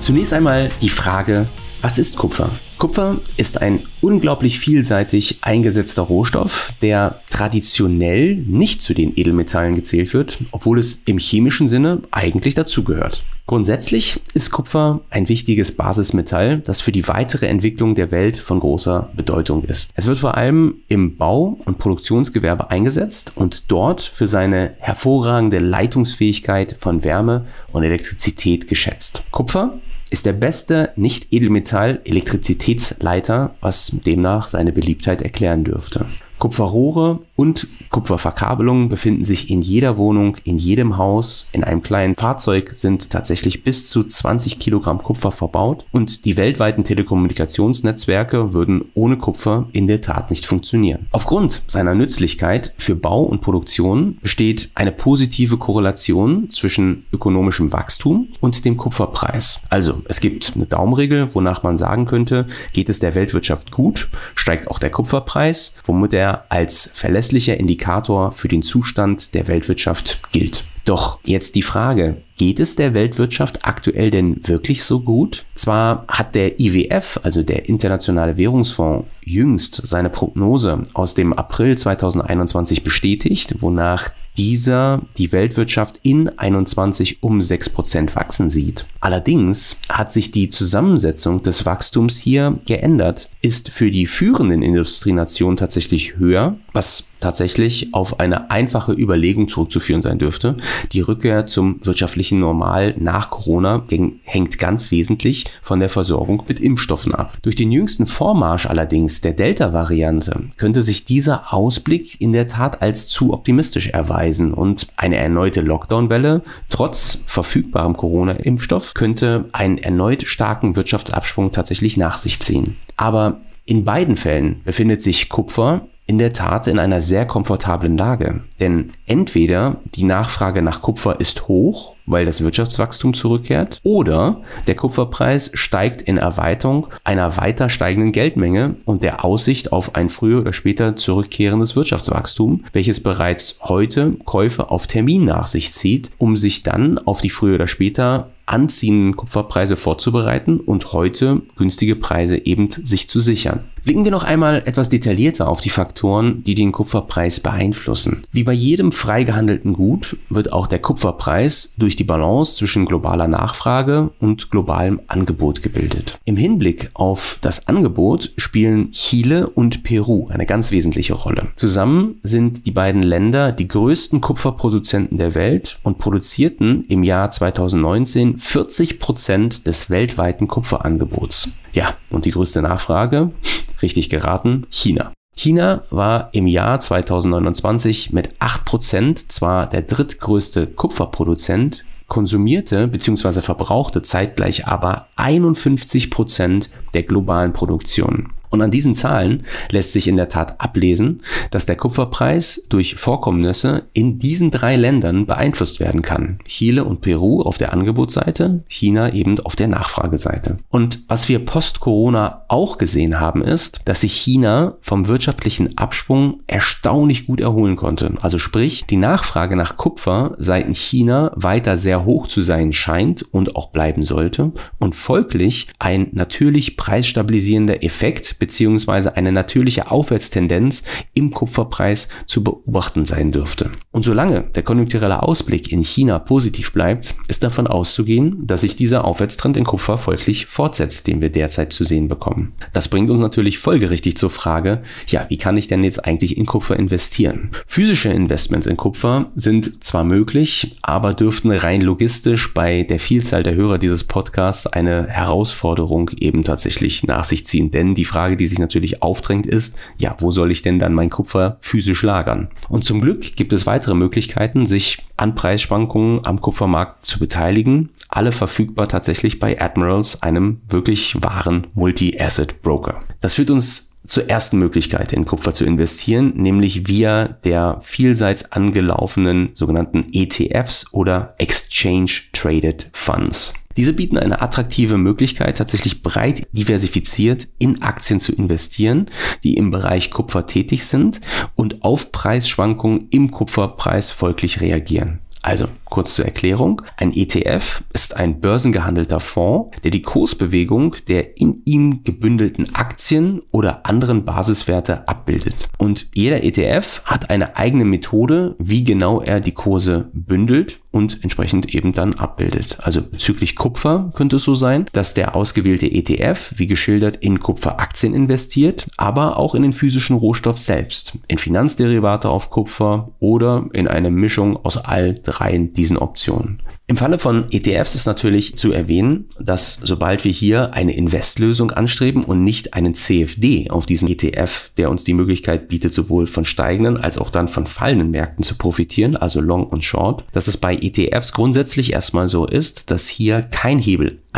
Zunächst 0.00 0.32
einmal 0.32 0.68
die 0.80 0.88
Frage, 0.88 1.48
was 1.80 1.98
ist 1.98 2.16
Kupfer? 2.16 2.50
Kupfer 2.80 3.20
ist 3.36 3.60
ein 3.60 3.82
unglaublich 4.00 4.58
vielseitig 4.58 5.40
eingesetzter 5.42 6.00
Rohstoff, 6.00 6.72
der 6.80 7.20
traditionell 7.28 8.36
nicht 8.36 8.80
zu 8.80 8.94
den 8.94 9.12
Edelmetallen 9.16 9.74
gezählt 9.74 10.14
wird, 10.14 10.38
obwohl 10.50 10.78
es 10.78 11.02
im 11.04 11.18
chemischen 11.18 11.68
Sinne 11.68 12.00
eigentlich 12.10 12.54
dazugehört. 12.54 13.22
Grundsätzlich 13.46 14.18
ist 14.32 14.50
Kupfer 14.50 15.02
ein 15.10 15.28
wichtiges 15.28 15.76
Basismetall, 15.76 16.60
das 16.60 16.80
für 16.80 16.90
die 16.90 17.06
weitere 17.06 17.48
Entwicklung 17.48 17.94
der 17.94 18.10
Welt 18.12 18.38
von 18.38 18.60
großer 18.60 19.10
Bedeutung 19.14 19.62
ist. 19.64 19.90
Es 19.94 20.06
wird 20.06 20.16
vor 20.16 20.38
allem 20.38 20.76
im 20.88 21.18
Bau- 21.18 21.58
und 21.66 21.76
Produktionsgewerbe 21.76 22.70
eingesetzt 22.70 23.32
und 23.34 23.70
dort 23.70 24.00
für 24.00 24.26
seine 24.26 24.72
hervorragende 24.78 25.58
Leitungsfähigkeit 25.58 26.78
von 26.80 27.04
Wärme 27.04 27.44
und 27.72 27.82
Elektrizität 27.82 28.68
geschätzt. 28.68 29.24
Kupfer 29.30 29.74
ist 30.10 30.26
der 30.26 30.32
beste 30.32 30.90
Nicht-Edelmetall-Elektrizitätsleiter, 30.96 33.54
was 33.60 33.96
demnach 34.04 34.48
seine 34.48 34.72
Beliebtheit 34.72 35.22
erklären 35.22 35.62
dürfte. 35.64 36.06
Kupferrohre 36.40 37.20
und 37.36 37.68
Kupferverkabelungen 37.90 38.88
befinden 38.88 39.24
sich 39.24 39.50
in 39.50 39.62
jeder 39.62 39.98
Wohnung, 39.98 40.36
in 40.44 40.58
jedem 40.58 40.96
Haus. 40.96 41.48
In 41.52 41.64
einem 41.64 41.82
kleinen 41.82 42.14
Fahrzeug 42.14 42.70
sind 42.70 43.10
tatsächlich 43.10 43.62
bis 43.62 43.88
zu 43.88 44.02
20 44.02 44.58
Kilogramm 44.58 45.02
Kupfer 45.02 45.32
verbaut 45.32 45.84
und 45.92 46.24
die 46.24 46.36
weltweiten 46.36 46.84
Telekommunikationsnetzwerke 46.84 48.52
würden 48.52 48.86
ohne 48.94 49.18
Kupfer 49.18 49.68
in 49.72 49.86
der 49.86 50.00
Tat 50.00 50.30
nicht 50.30 50.46
funktionieren. 50.46 51.06
Aufgrund 51.12 51.62
seiner 51.66 51.94
Nützlichkeit 51.94 52.74
für 52.78 52.96
Bau 52.96 53.22
und 53.22 53.42
Produktion 53.42 54.18
besteht 54.22 54.70
eine 54.74 54.92
positive 54.92 55.58
Korrelation 55.58 56.48
zwischen 56.50 57.04
ökonomischem 57.12 57.72
Wachstum 57.72 58.28
und 58.40 58.64
dem 58.64 58.76
Kupferpreis. 58.76 59.62
Also 59.68 60.02
es 60.08 60.20
gibt 60.20 60.52
eine 60.54 60.66
Daumenregel, 60.66 61.34
wonach 61.34 61.62
man 61.62 61.76
sagen 61.76 62.06
könnte, 62.06 62.46
geht 62.72 62.88
es 62.88 62.98
der 62.98 63.14
Weltwirtschaft 63.14 63.70
gut, 63.70 64.08
steigt 64.34 64.68
auch 64.68 64.78
der 64.78 64.90
Kupferpreis, 64.90 65.76
womit 65.84 66.14
er 66.14 66.29
als 66.48 66.90
verlässlicher 66.94 67.58
Indikator 67.58 68.32
für 68.32 68.48
den 68.48 68.62
Zustand 68.62 69.34
der 69.34 69.48
Weltwirtschaft 69.48 70.20
gilt. 70.32 70.64
Doch 70.84 71.20
jetzt 71.24 71.54
die 71.54 71.62
Frage, 71.62 72.16
geht 72.36 72.58
es 72.58 72.74
der 72.74 72.94
Weltwirtschaft 72.94 73.64
aktuell 73.64 74.10
denn 74.10 74.40
wirklich 74.48 74.82
so 74.82 75.00
gut? 75.00 75.44
Zwar 75.54 76.04
hat 76.08 76.34
der 76.34 76.58
IWF, 76.58 77.20
also 77.22 77.42
der 77.42 77.68
Internationale 77.68 78.36
Währungsfonds, 78.36 79.06
jüngst 79.22 79.86
seine 79.86 80.10
Prognose 80.10 80.82
aus 80.94 81.14
dem 81.14 81.32
April 81.32 81.76
2021 81.76 82.82
bestätigt, 82.82 83.56
wonach 83.60 84.10
dieser 84.40 85.02
die 85.18 85.32
Weltwirtschaft 85.32 86.00
in 86.02 86.30
21 86.30 87.22
um 87.22 87.40
6% 87.40 88.14
wachsen 88.14 88.48
sieht. 88.48 88.86
Allerdings 88.98 89.82
hat 89.90 90.10
sich 90.10 90.30
die 90.30 90.48
Zusammensetzung 90.48 91.42
des 91.42 91.66
Wachstums 91.66 92.18
hier 92.18 92.58
geändert, 92.64 93.28
ist 93.42 93.68
für 93.68 93.90
die 93.90 94.06
führenden 94.06 94.62
Industrienationen 94.62 95.58
tatsächlich 95.58 96.16
höher, 96.16 96.56
was 96.72 97.10
tatsächlich 97.20 97.92
auf 97.92 98.18
eine 98.18 98.50
einfache 98.50 98.92
Überlegung 98.92 99.48
zurückzuführen 99.48 100.00
sein 100.00 100.18
dürfte. 100.18 100.56
Die 100.92 101.02
Rückkehr 101.02 101.44
zum 101.44 101.84
wirtschaftlichen 101.84 102.40
Normal 102.40 102.94
nach 102.98 103.28
Corona 103.28 103.84
hängt 104.24 104.58
ganz 104.58 104.90
wesentlich 104.90 105.44
von 105.60 105.80
der 105.80 105.90
Versorgung 105.90 106.44
mit 106.48 106.60
Impfstoffen 106.60 107.14
ab. 107.14 107.36
Durch 107.42 107.56
den 107.56 107.72
jüngsten 107.72 108.06
Vormarsch 108.06 108.64
allerdings 108.64 109.20
der 109.20 109.32
Delta-Variante 109.32 110.44
könnte 110.56 110.80
sich 110.80 111.04
dieser 111.04 111.52
Ausblick 111.52 112.20
in 112.22 112.32
der 112.32 112.46
Tat 112.46 112.80
als 112.80 113.06
zu 113.06 113.34
optimistisch 113.34 113.88
erweisen 113.88 114.29
und 114.38 114.88
eine 114.96 115.16
erneute 115.16 115.60
Lockdown-Welle 115.60 116.42
trotz 116.68 117.24
verfügbarem 117.26 117.96
Corona-Impfstoff 117.96 118.94
könnte 118.94 119.46
einen 119.52 119.78
erneut 119.78 120.22
starken 120.24 120.76
Wirtschaftsabschwung 120.76 121.52
tatsächlich 121.52 121.96
nach 121.96 122.18
sich 122.18 122.40
ziehen. 122.40 122.76
Aber 122.96 123.40
in 123.64 123.84
beiden 123.84 124.16
Fällen 124.16 124.62
befindet 124.64 125.02
sich 125.02 125.28
Kupfer 125.28 125.86
in 126.06 126.18
der 126.18 126.32
Tat 126.32 126.66
in 126.66 126.80
einer 126.80 127.00
sehr 127.00 127.24
komfortablen 127.24 127.96
Lage. 127.96 128.42
Denn 128.58 128.90
entweder 129.06 129.76
die 129.94 130.02
Nachfrage 130.02 130.60
nach 130.60 130.82
Kupfer 130.82 131.20
ist 131.20 131.46
hoch, 131.46 131.94
weil 132.10 132.24
das 132.24 132.42
Wirtschaftswachstum 132.42 133.14
zurückkehrt, 133.14 133.80
oder 133.82 134.42
der 134.66 134.74
Kupferpreis 134.74 135.50
steigt 135.54 136.02
in 136.02 136.18
Erweiterung 136.18 136.88
einer 137.04 137.36
weiter 137.36 137.70
steigenden 137.70 138.12
Geldmenge 138.12 138.76
und 138.84 139.02
der 139.02 139.24
Aussicht 139.24 139.72
auf 139.72 139.94
ein 139.94 140.10
früher 140.10 140.40
oder 140.40 140.52
später 140.52 140.96
zurückkehrendes 140.96 141.76
Wirtschaftswachstum, 141.76 142.64
welches 142.72 143.02
bereits 143.02 143.60
heute 143.64 144.12
Käufe 144.24 144.70
auf 144.70 144.86
Termin 144.86 145.24
nach 145.24 145.46
sich 145.46 145.72
zieht, 145.72 146.10
um 146.18 146.36
sich 146.36 146.62
dann 146.62 146.98
auf 146.98 147.20
die 147.20 147.30
früher 147.30 147.54
oder 147.54 147.66
später 147.66 148.30
anziehenden 148.50 149.16
Kupferpreise 149.16 149.76
vorzubereiten 149.76 150.58
und 150.58 150.92
heute 150.92 151.42
günstige 151.56 151.96
Preise 151.96 152.36
eben 152.36 152.68
sich 152.70 153.08
zu 153.08 153.20
sichern. 153.20 153.64
Blicken 153.84 154.04
wir 154.04 154.10
noch 154.10 154.24
einmal 154.24 154.62
etwas 154.66 154.90
detaillierter 154.90 155.48
auf 155.48 155.62
die 155.62 155.70
Faktoren, 155.70 156.44
die 156.44 156.54
den 156.54 156.70
Kupferpreis 156.70 157.40
beeinflussen. 157.40 158.24
Wie 158.30 158.44
bei 158.44 158.52
jedem 158.52 158.92
frei 158.92 159.24
gehandelten 159.24 159.72
Gut 159.72 160.18
wird 160.28 160.52
auch 160.52 160.66
der 160.66 160.80
Kupferpreis 160.80 161.76
durch 161.78 161.96
die 162.00 162.04
Balance 162.04 162.56
zwischen 162.56 162.86
globaler 162.86 163.28
Nachfrage 163.28 164.10
und 164.18 164.50
globalem 164.50 165.00
Angebot 165.06 165.62
gebildet. 165.62 166.18
Im 166.24 166.36
Hinblick 166.36 166.90
auf 166.94 167.38
das 167.42 167.68
Angebot 167.68 168.32
spielen 168.38 168.90
Chile 168.90 169.48
und 169.50 169.82
Peru 169.82 170.28
eine 170.28 170.46
ganz 170.46 170.72
wesentliche 170.72 171.12
Rolle. 171.12 171.48
Zusammen 171.56 172.18
sind 172.22 172.64
die 172.64 172.70
beiden 172.70 173.02
Länder 173.02 173.52
die 173.52 173.68
größten 173.68 174.22
Kupferproduzenten 174.22 175.18
der 175.18 175.34
Welt 175.34 175.78
und 175.82 175.98
produzierten 175.98 176.86
im 176.88 177.02
Jahr 177.02 177.30
2019 177.30 178.38
40 178.38 178.98
Prozent 178.98 179.66
des 179.66 179.90
weltweiten 179.90 180.48
Kupferangebots. 180.48 181.58
Ja, 181.74 181.94
und 182.08 182.24
die 182.24 182.30
größte 182.30 182.62
Nachfrage? 182.62 183.30
Richtig 183.82 184.08
geraten, 184.08 184.66
China. 184.70 185.12
China 185.36 185.84
war 185.90 186.28
im 186.32 186.46
Jahr 186.46 186.80
2029 186.80 188.12
mit 188.12 188.30
8% 188.40 189.28
zwar 189.28 189.66
der 189.66 189.82
drittgrößte 189.82 190.66
Kupferproduzent, 190.66 191.84
konsumierte 192.10 192.88
bzw. 192.88 193.40
verbrauchte 193.40 194.02
zeitgleich 194.02 194.66
aber 194.66 195.06
51% 195.16 196.68
der 196.92 197.04
globalen 197.04 197.54
Produktion. 197.54 198.28
Und 198.50 198.62
an 198.62 198.70
diesen 198.70 198.94
Zahlen 198.94 199.44
lässt 199.70 199.92
sich 199.92 200.08
in 200.08 200.16
der 200.16 200.28
Tat 200.28 200.60
ablesen, 200.60 201.22
dass 201.50 201.66
der 201.66 201.76
Kupferpreis 201.76 202.66
durch 202.68 202.96
Vorkommnisse 202.96 203.84
in 203.92 204.18
diesen 204.18 204.50
drei 204.50 204.76
Ländern 204.76 205.26
beeinflusst 205.26 205.80
werden 205.80 206.02
kann. 206.02 206.40
Chile 206.46 206.84
und 206.84 207.00
Peru 207.00 207.42
auf 207.42 207.58
der 207.58 207.72
Angebotsseite, 207.72 208.64
China 208.66 209.12
eben 209.12 209.38
auf 209.40 209.54
der 209.54 209.68
Nachfrageseite. 209.68 210.58
Und 210.68 211.00
was 211.08 211.28
wir 211.28 211.44
post-Corona 211.44 212.44
auch 212.48 212.76
gesehen 212.78 213.20
haben, 213.20 213.42
ist, 213.42 213.82
dass 213.84 214.00
sich 214.00 214.12
China 214.14 214.76
vom 214.80 215.06
wirtschaftlichen 215.06 215.78
Abschwung 215.78 216.40
erstaunlich 216.48 217.26
gut 217.26 217.40
erholen 217.40 217.76
konnte. 217.76 218.12
Also 218.20 218.38
sprich, 218.38 218.84
die 218.90 218.96
Nachfrage 218.96 219.54
nach 219.54 219.76
Kupfer 219.76 220.34
seitens 220.38 220.78
China 220.78 221.30
weiter 221.36 221.76
sehr 221.76 222.04
hoch 222.04 222.26
zu 222.26 222.42
sein 222.42 222.72
scheint 222.72 223.22
und 223.32 223.54
auch 223.54 223.70
bleiben 223.70 224.02
sollte 224.02 224.52
und 224.78 224.96
folglich 224.96 225.68
ein 225.78 226.08
natürlich 226.12 226.76
preisstabilisierender 226.76 227.84
Effekt 227.84 228.39
beziehungsweise 228.40 229.16
eine 229.16 229.30
natürliche 229.30 229.90
Aufwärtstendenz 229.90 230.82
im 231.14 231.30
Kupferpreis 231.30 232.08
zu 232.26 232.42
beobachten 232.42 233.04
sein 233.04 233.30
dürfte. 233.30 233.70
Und 233.92 234.04
solange 234.04 234.42
der 234.42 234.64
konjunkturelle 234.64 235.22
Ausblick 235.22 235.70
in 235.70 235.82
China 235.82 236.18
positiv 236.18 236.72
bleibt, 236.72 237.14
ist 237.28 237.44
davon 237.44 237.68
auszugehen, 237.68 238.44
dass 238.46 238.62
sich 238.62 238.74
dieser 238.74 239.04
Aufwärtstrend 239.04 239.56
in 239.56 239.64
Kupfer 239.64 239.98
folglich 239.98 240.46
fortsetzt, 240.46 241.06
den 241.06 241.20
wir 241.20 241.30
derzeit 241.30 241.72
zu 241.72 241.84
sehen 241.84 242.08
bekommen. 242.08 242.52
Das 242.72 242.88
bringt 242.88 243.10
uns 243.10 243.20
natürlich 243.20 243.58
folgerichtig 243.58 244.16
zur 244.16 244.30
Frage, 244.30 244.82
ja, 245.06 245.26
wie 245.28 245.38
kann 245.38 245.56
ich 245.56 245.68
denn 245.68 245.84
jetzt 245.84 246.04
eigentlich 246.04 246.36
in 246.36 246.46
Kupfer 246.46 246.76
investieren? 246.76 247.50
Physische 247.66 248.08
Investments 248.08 248.66
in 248.66 248.76
Kupfer 248.76 249.30
sind 249.36 249.84
zwar 249.84 250.04
möglich, 250.04 250.76
aber 250.82 251.14
dürften 251.14 251.50
rein 251.50 251.82
logistisch 251.82 252.54
bei 252.54 252.82
der 252.84 252.98
Vielzahl 252.98 253.42
der 253.42 253.54
Hörer 253.54 253.78
dieses 253.78 254.04
Podcasts 254.04 254.66
eine 254.66 255.06
Herausforderung 255.08 256.10
eben 256.18 256.44
tatsächlich 256.44 257.02
nach 257.04 257.24
sich 257.24 257.44
ziehen. 257.44 257.70
Denn 257.70 257.94
die 257.94 258.04
Frage, 258.04 258.29
die 258.36 258.46
sich 258.46 258.58
natürlich 258.58 259.02
aufdrängt, 259.02 259.46
ist, 259.46 259.78
ja, 259.98 260.16
wo 260.18 260.30
soll 260.30 260.50
ich 260.50 260.62
denn 260.62 260.78
dann 260.78 260.94
mein 260.94 261.10
Kupfer 261.10 261.58
physisch 261.60 262.02
lagern? 262.02 262.48
Und 262.68 262.84
zum 262.84 263.00
Glück 263.00 263.36
gibt 263.36 263.52
es 263.52 263.66
weitere 263.66 263.94
Möglichkeiten, 263.94 264.66
sich 264.66 264.98
an 265.16 265.34
Preisschwankungen 265.34 266.24
am 266.24 266.40
Kupfermarkt 266.40 267.04
zu 267.04 267.18
beteiligen. 267.18 267.90
Alle 268.08 268.32
verfügbar 268.32 268.88
tatsächlich 268.88 269.38
bei 269.38 269.60
Admirals, 269.60 270.22
einem 270.22 270.60
wirklich 270.68 271.22
wahren 271.22 271.66
Multi-Asset 271.74 272.62
Broker. 272.62 273.02
Das 273.20 273.34
führt 273.34 273.50
uns 273.50 273.90
zur 274.06 274.28
ersten 274.28 274.58
Möglichkeit, 274.58 275.12
in 275.12 275.26
Kupfer 275.26 275.52
zu 275.52 275.64
investieren, 275.64 276.32
nämlich 276.36 276.88
via 276.88 277.28
der 277.28 277.78
vielseits 277.82 278.52
angelaufenen 278.52 279.50
sogenannten 279.54 280.06
ETFs 280.12 280.92
oder 280.92 281.34
Exchange 281.38 282.10
Traded 282.32 282.88
Funds. 282.92 283.54
Diese 283.80 283.94
bieten 283.94 284.18
eine 284.18 284.42
attraktive 284.42 284.98
Möglichkeit, 284.98 285.56
tatsächlich 285.56 286.02
breit 286.02 286.46
diversifiziert 286.52 287.48
in 287.56 287.80
Aktien 287.80 288.20
zu 288.20 288.34
investieren, 288.34 289.06
die 289.42 289.54
im 289.54 289.70
Bereich 289.70 290.10
Kupfer 290.10 290.46
tätig 290.46 290.84
sind 290.84 291.22
und 291.54 291.82
auf 291.82 292.12
Preisschwankungen 292.12 293.08
im 293.08 293.30
Kupferpreis 293.30 294.10
folglich 294.10 294.60
reagieren. 294.60 295.20
Also 295.40 295.66
kurz 295.90 296.14
zur 296.14 296.24
Erklärung. 296.24 296.82
Ein 296.96 297.12
ETF 297.12 297.82
ist 297.92 298.16
ein 298.16 298.40
börsengehandelter 298.40 299.20
Fonds, 299.20 299.76
der 299.82 299.90
die 299.90 300.02
Kursbewegung 300.02 300.96
der 301.08 301.36
in 301.38 301.62
ihm 301.64 302.04
gebündelten 302.04 302.74
Aktien 302.74 303.42
oder 303.50 303.84
anderen 303.86 304.24
Basiswerte 304.24 305.06
abbildet. 305.08 305.68
Und 305.78 306.06
jeder 306.14 306.42
ETF 306.42 307.02
hat 307.04 307.30
eine 307.30 307.56
eigene 307.56 307.84
Methode, 307.84 308.54
wie 308.58 308.84
genau 308.84 309.20
er 309.20 309.40
die 309.40 309.52
Kurse 309.52 310.08
bündelt 310.12 310.80
und 310.92 311.22
entsprechend 311.22 311.74
eben 311.74 311.92
dann 311.92 312.14
abbildet. 312.14 312.78
Also 312.80 313.02
bezüglich 313.02 313.56
Kupfer 313.56 314.10
könnte 314.14 314.36
es 314.36 314.44
so 314.44 314.54
sein, 314.54 314.86
dass 314.92 315.14
der 315.14 315.36
ausgewählte 315.36 315.90
ETF, 315.90 316.54
wie 316.56 316.66
geschildert, 316.66 317.16
in 317.16 317.38
Kupferaktien 317.40 318.14
investiert, 318.14 318.86
aber 318.96 319.36
auch 319.36 319.54
in 319.54 319.62
den 319.62 319.72
physischen 319.72 320.16
Rohstoff 320.16 320.58
selbst, 320.58 321.18
in 321.28 321.38
Finanzderivate 321.38 322.28
auf 322.28 322.50
Kupfer 322.50 323.12
oder 323.20 323.66
in 323.72 323.88
eine 323.88 324.10
Mischung 324.10 324.56
aus 324.64 324.76
all 324.78 325.14
dreien 325.14 325.72
diesen 325.80 325.96
Optionen. 325.96 326.60
Im 326.88 326.98
Falle 326.98 327.18
von 327.18 327.46
ETFs 327.50 327.94
ist 327.94 328.06
natürlich 328.06 328.54
zu 328.56 328.72
erwähnen, 328.72 329.30
dass 329.40 329.76
sobald 329.76 330.24
wir 330.24 330.32
hier 330.32 330.74
eine 330.74 330.94
Investlösung 330.94 331.70
anstreben 331.70 332.22
und 332.22 332.44
nicht 332.44 332.74
einen 332.74 332.94
CFD 332.94 333.70
auf 333.70 333.86
diesen 333.86 334.08
ETF, 334.08 334.72
der 334.76 334.90
uns 334.90 335.04
die 335.04 335.14
Möglichkeit 335.14 335.68
bietet, 335.68 335.94
sowohl 335.94 336.26
von 336.26 336.44
steigenden 336.44 336.98
als 336.98 337.16
auch 337.16 337.30
dann 337.30 337.48
von 337.48 337.66
fallenden 337.66 338.10
Märkten 338.10 338.42
zu 338.42 338.58
profitieren, 338.58 339.16
also 339.16 339.40
Long 339.40 339.66
und 339.66 339.84
Short, 339.84 340.24
dass 340.32 340.48
es 340.48 340.58
bei 340.58 340.76
ETFs 340.76 341.32
grundsätzlich 341.32 341.94
erstmal 341.94 342.28
so 342.28 342.46
ist, 342.46 342.90
dass 342.90 343.08
hier 343.08 343.40
kein 343.40 343.78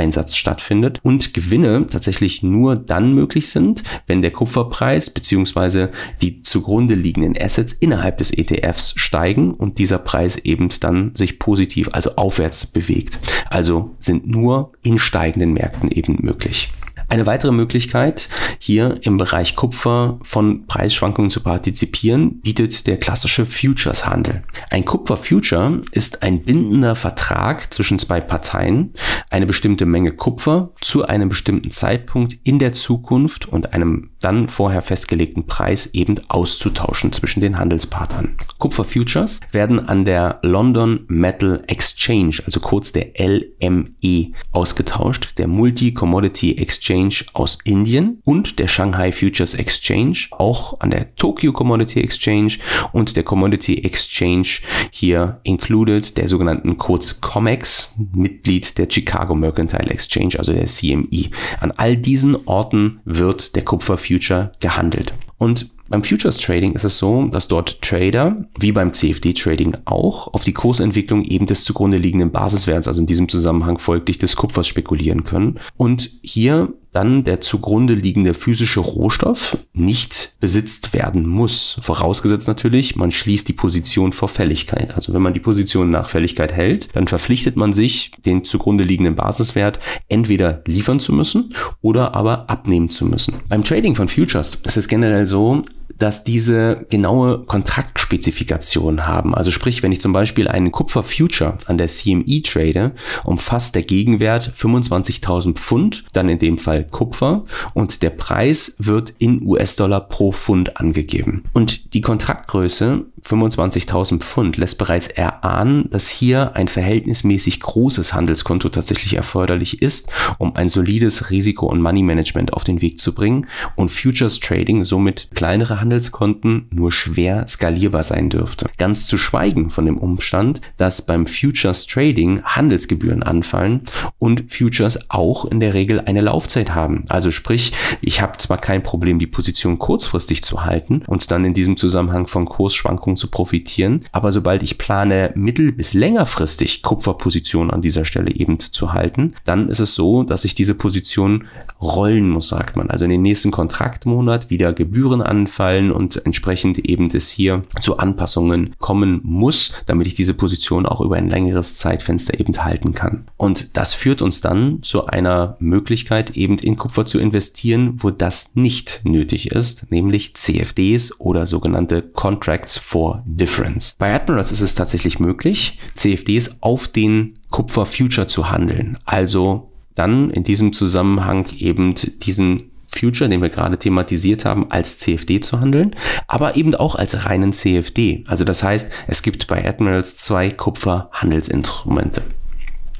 Hebeleinsatz 0.03 0.37
stattfindet 0.37 1.01
und 1.03 1.35
Gewinne 1.35 1.87
tatsächlich 1.89 2.43
nur 2.43 2.77
dann 2.77 3.13
möglich 3.13 3.51
sind, 3.51 3.85
wenn 4.07 4.23
der 4.23 4.31
Kupferpreis 4.31 5.11
bzw. 5.11 5.89
die 6.21 6.43
zugrunde 6.43 6.95
liegenden 6.95 7.41
Assets 7.41 7.73
innerhalb 7.73 8.19
des 8.19 8.33
ETFs 8.33 8.95
steigen 8.97 9.53
und 9.53 9.79
dieser 9.79 9.99
Preis 9.99 10.39
eben 10.39 10.69
dann 10.81 11.15
sich 11.15 11.39
positiv, 11.39 11.89
also 11.93 12.17
aufwärts 12.17 12.67
bewegt. 12.67 13.19
Also 13.49 13.95
sind 13.99 14.27
nur 14.27 14.73
in 14.83 14.99
steigenden 14.99 15.53
Märkten 15.53 15.91
eben 15.91 16.19
möglich. 16.21 16.71
Eine 17.09 17.27
weitere 17.27 17.53
Möglichkeit, 17.53 18.29
hier 18.59 18.99
im 19.03 19.17
Bereich 19.17 19.57
Kupfer 19.57 20.19
von 20.23 20.67
Preisschwankungen 20.67 21.31
zu 21.31 21.41
partizipieren, 21.41 22.41
bietet 22.41 22.87
der 22.87 22.97
klassische 22.97 23.45
Futures-Handel. 23.47 24.43
Ein 24.71 24.85
Kupfer-Future 24.85 25.83
ist 25.93 26.23
ein 26.23 26.43
bindender 26.43 26.95
Vertrag 26.95 27.73
zwischen 27.73 27.99
zwei 27.99 28.21
Parteien, 28.21 28.95
eine 29.31 29.47
bestimmte 29.47 29.87
Menge 29.87 30.13
Kupfer 30.13 30.71
zu 30.81 31.05
einem 31.05 31.29
bestimmten 31.29 31.71
Zeitpunkt 31.71 32.37
in 32.45 32.59
der 32.59 32.73
Zukunft 32.73 33.49
und 33.49 33.75
einem 33.75 34.11
dann 34.21 34.49
vorher 34.49 34.83
festgelegten 34.83 35.47
Preis 35.47 35.95
eben 35.95 36.21
auszutauschen 36.29 37.13
zwischen 37.13 37.41
den 37.41 37.59
Handelspartnern. 37.59 38.37
Kupfer-Futures 38.59 39.41
werden 39.51 39.89
an 39.89 40.05
der 40.05 40.39
London 40.43 41.01
Metal 41.09 41.63
Exchange, 41.67 42.37
also 42.45 42.61
kurz 42.61 42.93
der 42.93 43.13
LME, 43.19 44.33
ausgetauscht, 44.53 45.39
der 45.39 45.49
Multi-Commodity 45.49 46.57
Exchange 46.59 47.02
Exchange 47.03 47.31
aus 47.33 47.59
Indien 47.65 48.21
und 48.25 48.59
der 48.59 48.69
Shanghai 48.69 49.13
Futures 49.13 49.55
Exchange, 49.55 50.29
auch 50.33 50.81
an 50.81 50.91
der 50.91 51.15
Tokyo 51.17 51.53
Commodity 51.53 52.01
Exchange 52.01 52.59
und 52.93 53.17
der 53.17 53.25
Commodity 53.25 53.79
Exchange 53.85 54.61
hier 54.91 55.41
included, 55.43 56.17
der 56.17 56.29
sogenannten 56.29 56.79
kurz 56.79 57.21
COMEX, 57.21 57.99
Mitglied 58.15 58.79
der 58.79 58.89
Chicago 58.89 59.35
Mercantile 59.35 59.91
Exchange, 59.91 60.39
also 60.39 60.53
der 60.53 60.67
CME. 60.67 61.31
An 61.61 61.73
all 61.77 61.97
diesen 61.97 62.37
Orten 62.47 63.01
wird 63.05 63.57
der 63.57 63.65
Kupfer 63.65 63.97
Future 63.97 64.53
gehandelt. 64.61 65.15
Und 65.39 65.71
beim 65.89 66.05
Futures 66.05 66.39
Trading 66.39 66.73
ist 66.73 66.85
es 66.85 66.97
so, 66.97 67.27
dass 67.27 67.49
dort 67.49 67.83
Trader, 67.83 68.47
wie 68.59 68.73
beim 68.73 68.95
CFD 68.95 69.35
Trading 69.35 69.77
auch, 69.85 70.33
auf 70.33 70.43
die 70.43 70.55
Kursentwicklung 70.55 71.23
eben 71.23 71.45
des 71.45 71.65
zugrunde 71.65 71.99
liegenden 71.99 72.31
Basiswerts, 72.31 72.89
also 72.89 73.03
in 73.03 73.07
diesem 73.07 73.29
Zusammenhang 73.29 73.77
folglich 73.77 74.17
des 74.17 74.35
Kupfers 74.35 74.67
spekulieren 74.67 75.25
können. 75.25 75.59
Und 75.77 76.09
hier 76.23 76.73
dann 76.93 77.25
der 77.25 77.41
zugrunde 77.41 77.95
liegende 77.95 78.35
physische 78.35 78.81
Rohstoff 78.81 79.57
nicht 79.73 80.37
besitzt 80.41 80.93
werden 80.93 81.27
muss. 81.27 81.79
Vorausgesetzt 81.81 82.49
natürlich, 82.49 82.97
man 82.97 83.11
schließt 83.11 83.49
die 83.49 83.55
Position 83.55 84.13
vor 84.13 84.29
Fälligkeit. 84.29 84.95
Also 84.95 85.15
wenn 85.15 85.23
man 85.23 85.33
die 85.33 85.41
Position 85.41 85.91
nach 85.91 86.09
Fälligkeit 86.09 86.53
hält, 86.53 86.91
dann 86.95 87.09
verpflichtet 87.09 87.57
man 87.57 87.73
sich, 87.73 88.13
den 88.25 88.45
zugrunde 88.45 88.85
liegenden 88.85 89.17
Basiswert 89.17 89.81
entweder 90.09 90.63
liefern 90.67 91.01
zu 91.01 91.13
müssen 91.13 91.55
oder 91.81 92.15
aber 92.15 92.51
abnehmen 92.51 92.91
zu 92.91 93.07
müssen. 93.07 93.35
Beim 93.49 93.65
Trading 93.65 93.95
von 93.95 94.09
Futures 94.09 94.57
ist 94.65 94.77
es 94.77 94.89
generell 94.89 95.27
so, 95.27 95.65
dass 96.03 96.25
diese 96.25 96.85
genaue 96.91 97.45
Kontraktspezifikation 97.45 99.07
haben. 99.07 99.37
Also 99.37 99.53
sprich, 99.53 99.85
wenn 99.85 99.93
ich 99.93 100.01
zum 100.01 100.13
Beispiel 100.13 100.49
einen 100.49 100.73
Kupfer 100.73 101.05
Future 101.05 101.59
an 101.67 101.79
der 101.79 101.87
CME 101.87 102.43
trade, 102.43 102.91
umfasst 103.23 103.77
der 103.77 103.83
Gegenwert 103.83 104.53
25.000 104.57 105.55
Pfund, 105.55 106.03
dann 106.13 106.29
in 106.29 106.41
dem 106.41 106.59
Fall 106.59 106.89
Kupfer 106.91 107.45
und 107.75 108.03
der 108.03 108.11
Preis 108.11 108.75
wird 108.81 109.11
in 109.19 109.47
US-Dollar 109.47 110.01
pro 110.01 110.33
Pfund 110.33 110.77
angegeben. 110.77 111.45
Und 111.53 111.95
die 111.95 112.01
Kontraktgröße 112.01 113.05
25.000 113.25 114.19
Pfund 114.21 114.57
lässt 114.57 114.79
bereits 114.79 115.09
erahnen, 115.09 115.88
dass 115.91 116.09
hier 116.09 116.57
ein 116.57 116.69
verhältnismäßig 116.69 117.61
großes 117.61 118.14
Handelskonto 118.14 118.69
tatsächlich 118.69 119.14
erforderlich 119.14 119.81
ist, 119.81 120.11
um 120.38 120.57
ein 120.57 120.69
solides 120.69 121.31
Risiko- 121.31 121.67
und 121.67 121.81
Money-Management 121.81 122.52
auf 122.52 122.64
den 122.64 122.81
Weg 122.81 122.99
zu 122.99 123.14
bringen 123.14 123.47
und 123.76 123.91
Futures 123.91 124.41
Trading 124.41 124.85
somit 124.85 125.29
kleinere 125.35 125.81
Handelskonten 125.81 126.67
nur 126.71 126.91
schwer 126.91 127.47
skalierbar 127.47 128.02
sein 128.02 128.29
dürfte. 128.29 128.69
Ganz 128.76 129.07
zu 129.07 129.17
schweigen 129.17 129.71
von 129.71 129.87
dem 129.87 129.99
Umstand, 129.99 130.61
dass 130.76 131.07
beim 131.07 131.26
Futures 131.26 131.87
Trading 131.87 132.43
Handelsgebühren 132.43 133.23
anfallen 133.23 133.83
und 134.19 134.52
Futures 134.52 135.11
auch 135.11 135.45
in 135.45 135.61
der 135.61 135.75
Regel 135.75 136.00
eine 136.00 136.21
Laufzeit 136.23 136.75
haben. 136.75 137.05
Also 137.09 137.31
sprich, 137.31 137.73
ich 138.00 138.21
habe 138.21 138.38
zwar 138.38 138.59
kein 138.59 138.83
Problem, 138.83 139.19
die 139.19 139.26
Position 139.26 139.79
kurzfristig 139.79 140.43
zu 140.43 140.64
halten 140.64 141.02
und 141.07 141.31
dann 141.31 141.45
in 141.45 141.55
diesem 141.55 141.76
Zusammenhang 141.76 142.26
von 142.26 142.47
Kursschwankungen 142.47 143.12
Schwankungen 143.12 143.16
zu 143.16 143.28
profitieren. 143.28 144.00
Aber 144.12 144.33
sobald 144.33 144.62
ich 144.62 144.78
plane, 144.78 145.33
mittel- 145.35 145.73
bis 145.73 145.95
längerfristig 145.95 146.83
Kupferpositionen 146.83 147.71
an 147.71 147.83
dieser 147.83 148.04
Stelle 148.04 148.35
eben 148.35 148.59
zu 148.59 148.92
halten, 148.92 149.35
dann 149.45 149.69
ist 149.69 149.81
es 149.81 149.95
so, 149.95 150.23
dass 150.23 150.45
ich 150.45 150.54
diese 150.54 150.75
Position 150.75 151.45
rollen 151.81 152.28
muss, 152.31 152.49
sagt 152.49 152.76
man. 152.76 152.90
Also 152.90 153.04
in 153.04 153.11
den 153.11 153.23
nächsten 153.23 153.50
Kontraktmonat 153.50 154.50
wieder 154.50 154.73
Gebühren 154.73 155.23
anfallen 155.23 155.92
und 155.92 156.25
entsprechend 156.25 156.78
eben 156.78 157.09
das 157.09 157.31
hier 157.31 157.62
zu 157.81 157.99
Anpassungen 157.99 158.75
kommen 158.78 159.21
muss, 159.23 159.73
damit 159.87 160.07
ich 160.07 160.14
diese 160.14 160.35
Position 160.35 160.87
auch 160.87 161.00
über 161.00 161.16
ein 161.16 161.28
längeres 161.28 161.76
Zeitfenster 161.76 162.38
eben 162.38 162.52
halten 162.64 162.95
kann. 162.95 163.25
Und 163.37 163.76
das 163.76 163.95
führt 163.95 164.23
uns 164.23 164.40
dann 164.40 164.83
zu 164.83 165.07
einer 165.07 165.57
Möglichkeit, 165.59 166.37
eben 166.37 166.59
in 166.59 166.76
Kupfer 166.76 167.04
zu 167.04 167.19
investieren, 167.19 167.95
wo 167.97 168.11
das 168.11 168.54
nicht 168.54 169.00
nötig 169.04 169.50
ist, 169.50 169.90
nämlich 169.90 170.35
CFDs 170.35 171.21
oder 171.21 171.47
sogenannte 171.47 172.02
Contracts 172.02 172.78
for 172.78 173.02
for 173.03 173.21
Difference. 173.27 173.97
Bei 173.99 174.15
Admirals 174.15 174.53
ist 174.53 174.61
es 174.61 174.77
tatsächlich 174.77 175.19
möglich, 175.19 175.81
CFDs 175.97 176.59
auf 176.61 176.87
den 176.87 177.35
Kupfer 177.51 177.85
Future 177.85 178.29
zu 178.29 178.53
handeln. 178.53 178.97
Also 179.05 179.73
dann 179.97 180.31
in 180.31 180.45
diesem 180.45 180.73
Zusammenhang 180.73 181.47
eben 181.59 181.97
diesen 181.97 182.71
Future, 182.87 183.29
den 183.29 183.43
wir 183.43 183.49
gerade 183.49 183.77
thematisiert 183.77 184.45
haben, 184.45 184.71
als 184.71 185.01
CFD 185.01 185.41
zu 185.41 185.59
handeln, 185.59 185.97
aber 186.29 186.55
eben 186.55 186.77
auch 186.77 186.95
als 186.95 187.27
reinen 187.27 187.53
CFD. 187.53 188.23
Also 188.29 188.45
das 188.45 188.63
heißt, 188.63 188.93
es 189.09 189.23
gibt 189.23 189.49
bei 189.49 189.69
Admirals 189.69 190.17
zwei 190.19 190.51
Kupferhandelsinstrumente. 190.51 192.23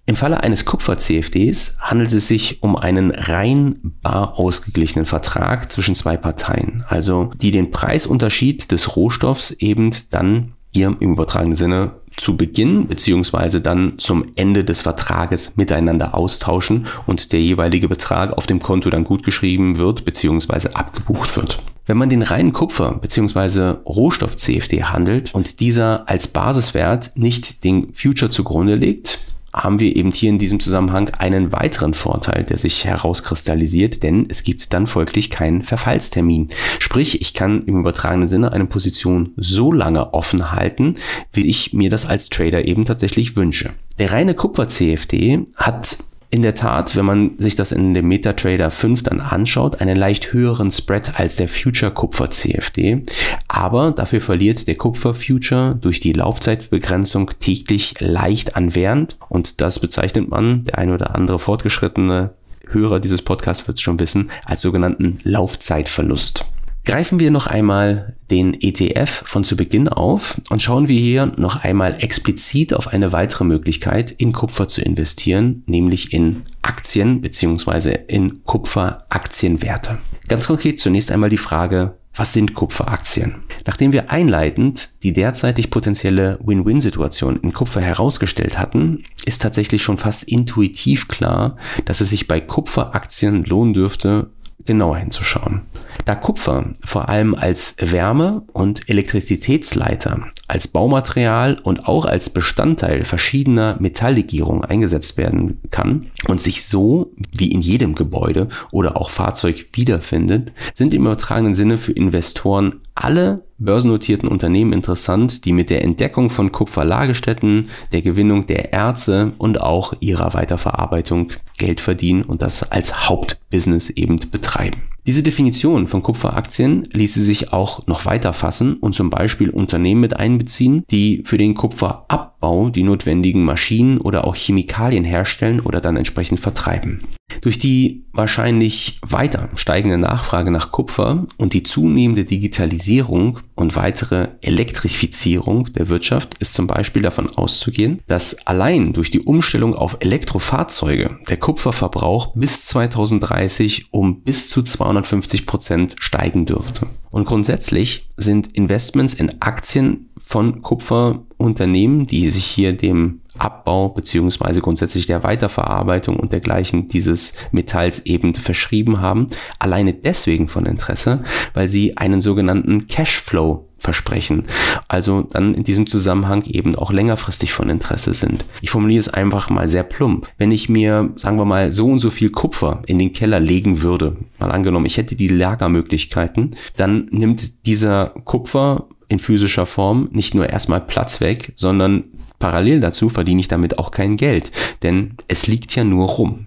Im 0.05 0.17
Falle 0.17 0.43
eines 0.43 0.65
Kupfer-CFDs 0.65 1.79
handelt 1.81 2.13
es 2.13 2.27
sich 2.27 2.63
um 2.63 2.75
einen 2.75 3.13
rein 3.13 3.79
bar 4.03 4.37
ausgeglichenen 4.37 5.07
Vertrag 5.07 5.71
zwischen 5.71 5.95
zwei 5.95 6.17
Parteien, 6.17 6.85
also 6.89 7.31
die 7.37 7.53
den 7.53 7.71
Preisunterschied 7.71 8.73
des 8.73 8.97
Rohstoffs 8.97 9.53
eben 9.53 9.93
dann 10.11 10.55
hier 10.75 10.89
im 10.89 11.13
übertragenen 11.13 11.55
Sinne 11.55 11.93
zu 12.17 12.37
Beginn 12.37 12.89
beziehungsweise 12.89 13.61
dann 13.61 13.95
zum 13.99 14.27
Ende 14.35 14.65
des 14.65 14.81
Vertrages 14.81 15.57
miteinander 15.57 16.15
austauschen 16.15 16.87
und 17.07 17.33
der 17.33 17.41
jeweilige 17.41 17.89
Betrag 17.89 18.33
auf 18.33 18.47
dem 18.47 18.61
Konto 18.61 18.91
dann 18.91 19.05
gut 19.05 19.23
geschrieben 19.23 19.79
wird 19.79 20.05
beziehungsweise 20.05 20.75
abgebucht 20.75 21.37
wird. 21.37 21.59
Wenn 21.87 21.97
man 21.97 22.11
den 22.11 22.23
reinen 22.23 22.53
Kupfer 22.53 22.93
bzw. 22.93 23.77
Rohstoff 23.87 24.37
CFD 24.37 24.83
handelt 24.85 25.35
und 25.35 25.61
dieser 25.61 26.09
als 26.09 26.29
Basiswert 26.29 27.13
nicht 27.17 27.65
den 27.65 27.95
Future 27.95 28.31
zugrunde 28.31 28.75
legt, 28.75 29.19
haben 29.53 29.81
wir 29.81 29.95
eben 29.95 30.13
hier 30.13 30.31
in 30.31 30.39
diesem 30.39 30.61
Zusammenhang 30.61 31.11
einen 31.19 31.53
weiteren 31.53 31.95
Vorteil, 31.95 32.45
der 32.45 32.57
sich 32.57 32.85
herauskristallisiert, 32.85 34.03
denn 34.03 34.27
es 34.29 34.45
gibt 34.45 34.73
dann 34.73 34.87
folglich 34.87 35.31
keinen 35.31 35.63
Verfallstermin. 35.63 36.49
Sprich, 36.79 37.21
ich 37.21 37.35
kann 37.35 37.65
im 37.67 37.81
übertragenen 37.81 38.29
Sinne 38.29 38.53
eine 38.53 38.67
Position 38.67 39.33
so 39.37 39.73
lange 39.73 40.15
offen 40.15 40.53
halten, 40.53 40.95
wie 41.33 41.47
ich 41.47 41.73
mir 41.73 41.91
das 41.91 42.07
als 42.07 42.29
Trader 42.31 42.67
eben 42.67 42.85
tatsächlich 42.85 43.37
wünsche. 43.37 43.71
Der 43.99 44.13
reine 44.13 44.35
Kupfer-CFD 44.35 45.47
hat 45.57 45.99
in 46.33 46.41
der 46.41 46.55
Tat, 46.55 46.97
wenn 46.97 47.05
man 47.05 47.33
sich 47.37 47.57
das 47.57 47.73
in 47.73 47.93
dem 47.93 48.09
MetaTrader 48.09 48.71
5 48.71 49.03
dann 49.03 49.21
anschaut, 49.21 49.83
einen 49.83 49.99
leicht 49.99 50.33
höheren 50.33 50.71
Spread 50.71 51.21
als 51.21 51.37
der 51.37 51.47
Future 51.47 51.93
Kupfer 51.93 52.31
CFD. 52.31 53.03
Aber 53.49 53.91
dafür 53.91 54.23
verliert 54.23 54.67
der 54.67 54.77
Kupfer 54.77 55.12
Future 55.12 55.77
durch 55.79 56.01
die 56.01 56.15
Laufzeitbegrenzung 56.15 57.33
täglich 57.39 58.01
leicht 58.01 58.57
an 58.57 58.75
Wert. 58.75 59.19
Und 59.29 59.61
das 59.61 59.79
bezeichnet 59.79 60.31
man, 60.31 60.65
der 60.65 60.79
ein 60.79 60.91
oder 60.91 61.15
andere 61.15 61.39
fortgeschrittene 61.39 62.31
Hörer 62.67 62.99
dieses 62.99 63.21
Podcasts 63.21 63.69
wird 63.69 63.77
es 63.77 63.83
schon 63.83 64.01
wissen, 64.01 64.31
als 64.47 64.62
sogenannten 64.62 65.19
Laufzeitverlust. 65.25 66.47
Greifen 66.85 67.21
wir 67.21 67.31
noch 67.31 67.47
einmal 67.47 68.17
den 68.31 68.55
ETF 68.55 69.23
von 69.27 69.45
zu 69.45 69.57
Beginn 69.57 69.89
auf 69.89 70.41
und 70.51 70.61
schauen 70.61 70.89
wir 70.89 70.99
hier 70.99 71.27
noch 71.37 71.62
einmal 71.62 72.03
explizit 72.03 72.75
auf 72.75 72.89
eine 72.89 73.12
weitere 73.12 73.45
Möglichkeit, 73.45 74.11
in 74.11 74.33
Kupfer 74.33 74.67
zu 74.67 74.83
investieren, 74.83 75.62
nämlich 75.67 76.12
in 76.12 76.43
Aktien 76.61 77.21
bzw. 77.21 77.99
in 78.09 78.43
Kupferaktienwerte. 78.45 79.99
Ganz 80.27 80.49
konkret 80.49 80.81
zunächst 80.81 81.12
einmal 81.12 81.31
die 81.31 81.39
Frage, 81.39 81.95
was 82.15 82.33
sind 82.33 82.55
Kupferaktien? 82.55 83.45
Nachdem 83.65 83.93
wir 83.93 84.11
einleitend 84.11 84.91
die 85.03 85.12
derzeitig 85.12 85.71
potenzielle 85.71 86.39
Win-Win-Situation 86.45 87.39
in 87.43 87.53
Kupfer 87.53 87.81
herausgestellt 87.81 88.59
hatten, 88.59 89.05
ist 89.25 89.41
tatsächlich 89.41 89.83
schon 89.83 89.99
fast 89.99 90.25
intuitiv 90.25 91.09
klar, 91.09 91.57
dass 91.85 92.01
es 92.01 92.11
sich 92.11 92.29
bei 92.29 92.41
Kupferaktien 92.41 93.45
lohnen 93.45 93.73
dürfte, 93.73 94.31
genauer 94.67 94.99
hinzuschauen. 94.99 95.62
Da 96.05 96.15
Kupfer 96.15 96.67
vor 96.85 97.09
allem 97.09 97.35
als 97.35 97.77
Wärme- 97.79 98.43
und 98.53 98.89
Elektrizitätsleiter, 98.89 100.27
als 100.53 100.69
Baumaterial 100.69 101.59
und 101.63 101.89
auch 101.89 102.05
als 102.05 102.29
Bestandteil 102.29 103.07
verschiedener 103.07 103.79
Metalllegierungen 103.81 104.67
eingesetzt 104.67 105.17
werden 105.17 105.59
kann 105.71 106.09
und 106.29 106.43
sich 106.43 106.67
so 106.67 107.11
wie 107.35 107.51
in 107.51 107.63
jedem 107.63 107.95
Gebäude 107.95 108.51
oder 108.71 108.99
auch 108.99 109.09
Fahrzeug 109.09 109.69
wiederfindet, 109.73 110.53
sind 110.75 110.93
im 110.93 111.07
übertragenen 111.07 111.55
Sinne 111.55 111.79
für 111.79 111.93
Investoren 111.93 112.81
alle 112.95 113.45
börsennotierten 113.57 114.29
Unternehmen 114.29 114.75
interessant, 114.75 115.47
die 115.47 115.53
mit 115.55 115.71
der 115.71 115.83
Entdeckung 115.83 116.29
von 116.29 116.53
Kupferlagerstätten, 116.53 117.71
der 117.93 118.03
Gewinnung 118.03 118.47
der 118.47 118.75
Erze 118.75 119.33
und 119.39 119.59
auch 119.59 119.95
ihrer 120.01 120.35
Weiterverarbeitung 120.35 121.29
Geld 121.57 121.81
verdienen 121.81 122.25
und 122.25 122.43
das 122.43 122.71
als 122.71 123.09
Hauptbusiness 123.09 123.89
eben 123.89 124.21
betreiben. 124.31 124.83
Diese 125.05 125.25
Definition 125.25 125.89
von 125.89 126.05
Kupferaktien 126.05 126.85
ließe 126.93 127.23
sich 127.23 127.53
auch 127.53 127.88
noch 127.88 128.07
weiter 128.07 128.33
fassen 128.33 128.75
und 128.75 128.95
zum 128.95 129.11
Beispiel 129.11 129.51
Unternehmen 129.51 130.01
mit 130.01 130.17
einbeziehen, 130.17 130.41
die 130.90 131.22
für 131.24 131.38
den 131.38 131.55
Kupferabbau 131.55 132.70
die 132.70 132.83
notwendigen 132.83 133.44
Maschinen 133.44 133.98
oder 133.98 134.24
auch 134.24 134.37
Chemikalien 134.37 135.05
herstellen 135.05 135.61
oder 135.61 135.81
dann 135.81 135.96
entsprechend 135.96 136.40
vertreiben. 136.40 137.02
Durch 137.40 137.59
die 137.59 138.05
wahrscheinlich 138.12 138.98
weiter 139.02 139.48
steigende 139.55 139.98
Nachfrage 139.98 140.50
nach 140.50 140.70
Kupfer 140.70 141.26
und 141.38 141.55
die 141.55 141.62
zunehmende 141.62 142.24
Digitalisierung 142.24 143.40
und 143.55 143.74
weitere 143.74 144.28
Elektrifizierung 144.42 145.72
der 145.72 145.88
Wirtschaft 145.88 146.35
ist 146.38 146.55
zum 146.55 146.66
Beispiel 146.66 147.02
davon 147.02 147.28
auszugehen, 147.31 148.00
dass 148.07 148.46
allein 148.46 148.92
durch 148.92 149.11
die 149.11 149.20
Umstellung 149.20 149.74
auf 149.74 149.96
Elektrofahrzeuge 150.00 151.18
der 151.28 151.37
Kupferverbrauch 151.38 152.35
bis 152.35 152.66
2030 152.66 153.87
um 153.92 154.22
bis 154.22 154.48
zu 154.48 154.62
250 154.62 155.46
Prozent 155.46 155.96
steigen 155.98 156.46
dürfte. 156.46 156.87
Und 157.12 157.27
grundsätzlich 157.27 158.09
sind 158.16 158.57
Investments 158.57 159.12
in 159.14 159.40
Aktien 159.42 160.09
von 160.18 160.62
Kupferunternehmen, 160.62 162.07
die 162.07 162.31
sich 162.31 162.46
hier 162.46 162.72
dem 162.72 163.20
Abbau 163.37 163.90
beziehungsweise 163.90 164.62
grundsätzlich 164.62 165.07
der 165.07 165.22
Weiterverarbeitung 165.22 166.16
und 166.16 166.33
dergleichen 166.33 166.88
dieses 166.88 167.37
Metalls 167.51 168.07
eben 168.07 168.35
verschrieben 168.35 169.01
haben, 169.01 169.29
alleine 169.59 169.92
deswegen 169.92 170.48
von 170.48 170.64
Interesse, 170.64 171.22
weil 171.53 171.68
sie 171.68 171.98
einen 171.98 172.22
sogenannten 172.22 172.87
Cashflow 172.87 173.68
versprechen. 173.83 174.45
Also 174.88 175.23
dann 175.23 175.55
in 175.55 175.64
diesem 175.64 175.87
Zusammenhang 175.87 176.45
eben 176.45 176.77
auch 176.77 176.92
längerfristig 176.92 177.53
von 177.53 177.68
Interesse 177.68 178.14
sind. 178.14 178.45
Ich 178.61 178.71
formuliere 178.71 179.01
es 179.01 179.09
einfach 179.09 179.51
mal 179.51 179.68
sehr 179.68 179.83
plump. 179.83 180.29
Wenn 180.38 180.53
ich 180.53 180.68
mir, 180.68 181.11
sagen 181.16 181.37
wir 181.37 181.45
mal, 181.45 181.71
so 181.71 181.87
und 181.87 181.99
so 181.99 182.11
viel 182.11 182.31
Kupfer 182.31 182.83
in 182.87 182.99
den 182.99 183.12
Keller 183.12 183.40
legen 183.40 183.83
würde, 183.83 184.16
mal 184.38 184.53
angenommen, 184.53 184.87
ich 184.87 184.97
hätte 184.97 185.16
die 185.16 185.29
Lagermöglichkeiten, 185.29 186.57
dann 186.77 187.09
nimmt 187.11 187.66
dieser 187.66 188.14
Kupfer 188.25 188.87
in 189.09 189.18
physischer 189.18 189.66
Form 189.66 190.09
nicht 190.12 190.35
nur 190.35 190.49
erstmal 190.49 190.81
Platz 190.81 191.21
weg, 191.21 191.53
sondern 191.57 192.05
parallel 192.42 192.81
dazu 192.81 193.09
verdiene 193.09 193.40
ich 193.40 193.46
damit 193.46 193.78
auch 193.78 193.92
kein 193.92 194.16
Geld, 194.16 194.50
denn 194.83 195.14
es 195.28 195.46
liegt 195.46 195.76
ja 195.76 195.85
nur 195.85 196.09
rum. 196.09 196.46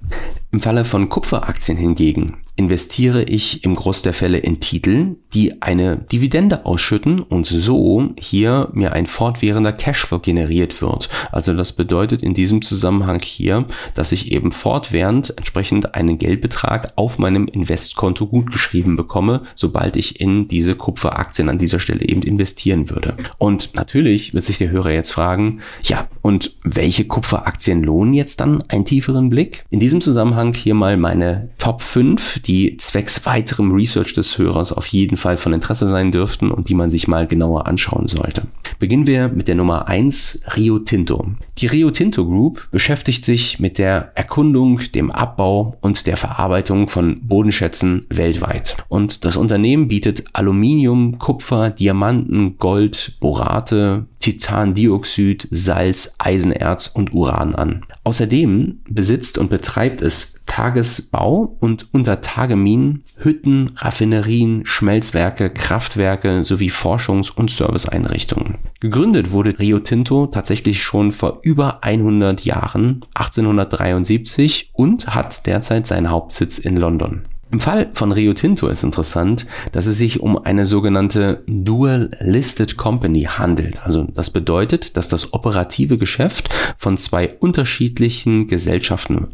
Im 0.52 0.60
Falle 0.60 0.84
von 0.84 1.08
Kupferaktien 1.08 1.78
hingegen 1.78 2.38
investiere 2.58 3.24
ich 3.24 3.66
im 3.66 3.76
Groß 3.76 4.04
der 4.04 4.14
Fälle 4.14 4.38
in 4.38 4.62
Titel, 4.62 5.18
die 5.34 5.62
eine 5.62 5.98
Dividende 5.98 6.66
ausschütten 6.66 7.20
und 7.20 7.46
so 7.46 8.14
hier 8.18 8.70
mir 8.72 8.94
ein 8.94 9.08
fortwährender 9.08 9.74
Cashflow 9.74 10.20
generiert 10.20 10.82
wird. 10.82 11.10
Also 11.34 11.54
das 11.54 11.74
bedeutet 11.74 12.24
in 12.24 12.34
diesem 12.34 12.62
Zusammenhang 12.62 13.20
hier, 13.22 13.66
dass 13.94 14.14
ich 14.14 14.32
eben 14.32 14.54
fortwährend 14.54 15.38
entsprechend 15.38 15.96
einen 15.96 16.18
Geldbetrag 16.18 16.94
auf 16.96 17.20
meinem 17.20 17.48
Investkonto 17.48 18.28
gutgeschrieben 18.28 18.96
bekomme, 18.96 19.42
sobald 19.56 19.98
ich 19.98 20.22
in 20.22 20.48
diese 20.48 20.76
Kupferaktien 20.76 21.50
an 21.50 21.60
dieser 21.60 21.82
Stelle 21.82 22.08
eben 22.08 22.22
investieren 22.22 22.90
würde. 22.90 23.16
Und 23.38 23.76
natürlich 23.76 24.34
wird 24.34 24.46
sich 24.46 24.60
der 24.60 24.70
Hörer 24.70 24.92
jetzt 24.92 25.12
fragen, 25.12 25.60
ja, 25.88 26.08
und 26.22 26.52
welche 26.64 27.06
Kupferaktien 27.06 27.84
lohnen 27.84 28.14
jetzt 28.14 28.40
dann 28.40 28.64
einen 28.70 28.86
tieferen 28.86 29.30
Blick? 29.30 29.66
In 29.70 29.80
diesem 29.80 30.02
Zusammenhang 30.02 30.54
hier 30.54 30.74
mal 30.74 30.98
meine 30.98 31.50
Top 31.60 31.82
5, 31.82 32.42
die 32.42 32.78
zwecks 32.78 33.26
weiterem 33.26 33.72
Research 33.72 34.14
des 34.14 34.38
Hörers 34.38 34.74
auf 34.74 34.88
jeden 34.88 35.18
Fall 35.18 35.38
von 35.38 35.54
Interesse 35.54 35.90
sein 35.90 36.12
dürften 36.12 36.52
und 36.52 36.70
die 36.70 36.74
man 36.74 36.90
sich 36.90 37.08
mal 37.08 37.28
genauer 37.28 37.68
anschauen 37.68 38.08
sollte. 38.08 38.44
Beginnen 38.80 39.08
wir 39.08 39.30
mit 39.30 39.48
der 39.48 39.56
Nummer 39.56 39.88
1, 39.88 40.44
Rio 40.56 40.80
Tinto. 40.80 41.28
Die 41.60 41.68
Rio 41.68 41.92
Tinto 41.92 42.26
Group 42.26 42.68
beschäftigt 42.72 43.24
sich 43.24 43.60
mit 43.60 43.78
der 43.78 44.12
Erkundung, 44.16 44.82
dem 44.94 45.12
Abbau 45.12 45.78
und 45.82 46.08
der 46.08 46.18
Verarbeitung 46.18 46.90
von 46.90 47.22
Bodenschätzen 47.22 48.06
weltweit. 48.10 48.78
Und 48.90 49.24
das 49.24 49.38
Unternehmen 49.38 49.88
bietet 49.88 50.26
Aluminium, 50.34 51.18
Kupfer, 51.20 51.70
Diamanten, 51.70 52.58
Gold, 52.58 53.18
Borate, 53.20 54.08
Titandioxid, 54.20 55.48
Salz, 55.52 55.75
Eisenerz 55.76 56.88
und 56.88 57.14
Uran 57.14 57.56
an. 57.56 57.86
Außerdem 58.04 58.82
besitzt 58.88 59.38
und 59.38 59.50
betreibt 59.50 60.02
es 60.02 60.44
Tagesbau 60.46 61.58
und 61.60 61.94
Untertageminen, 61.94 63.04
Hütten, 63.18 63.72
Raffinerien, 63.78 64.66
Schmelzwerke, 64.66 65.50
Kraftwerke 65.50 66.44
sowie 66.44 66.70
Forschungs- 66.70 67.32
und 67.32 67.52
Serviceeinrichtungen. 67.52 68.58
Gegründet 68.80 69.32
wurde 69.32 69.58
Rio 69.60 69.80
Tinto 69.80 70.28
tatsächlich 70.28 70.82
schon 70.82 71.12
vor 71.12 71.40
über 71.42 71.84
100 71.84 72.46
Jahren, 72.46 73.02
1873, 73.16 74.70
und 74.74 75.08
hat 75.08 75.46
derzeit 75.48 75.88
seinen 75.88 76.10
Hauptsitz 76.10 76.58
in 76.58 76.78
London. 76.78 77.24
Im 77.52 77.60
Fall 77.60 77.92
von 77.94 78.12
Rio 78.12 78.34
Tinto 78.34 78.68
ist 78.68 78.84
interessant, 78.84 79.46
dass 79.72 79.86
es 79.86 79.98
sich 79.98 80.20
um 80.20 80.38
eine 80.38 80.66
sogenannte 80.66 81.44
Dual 81.48 82.12
Listed 82.20 82.76
Company 82.76 83.24
handelt. 83.24 83.86
Also 83.86 84.04
das 84.04 84.32
bedeutet, 84.32 84.98
dass 84.98 85.10
das 85.10 85.34
operative 85.34 85.98
Geschäft 85.98 86.50
von 86.78 86.98
zwei 86.98 87.30
unterschiedlichen 87.40 88.48
Gesellschaften 88.48 89.28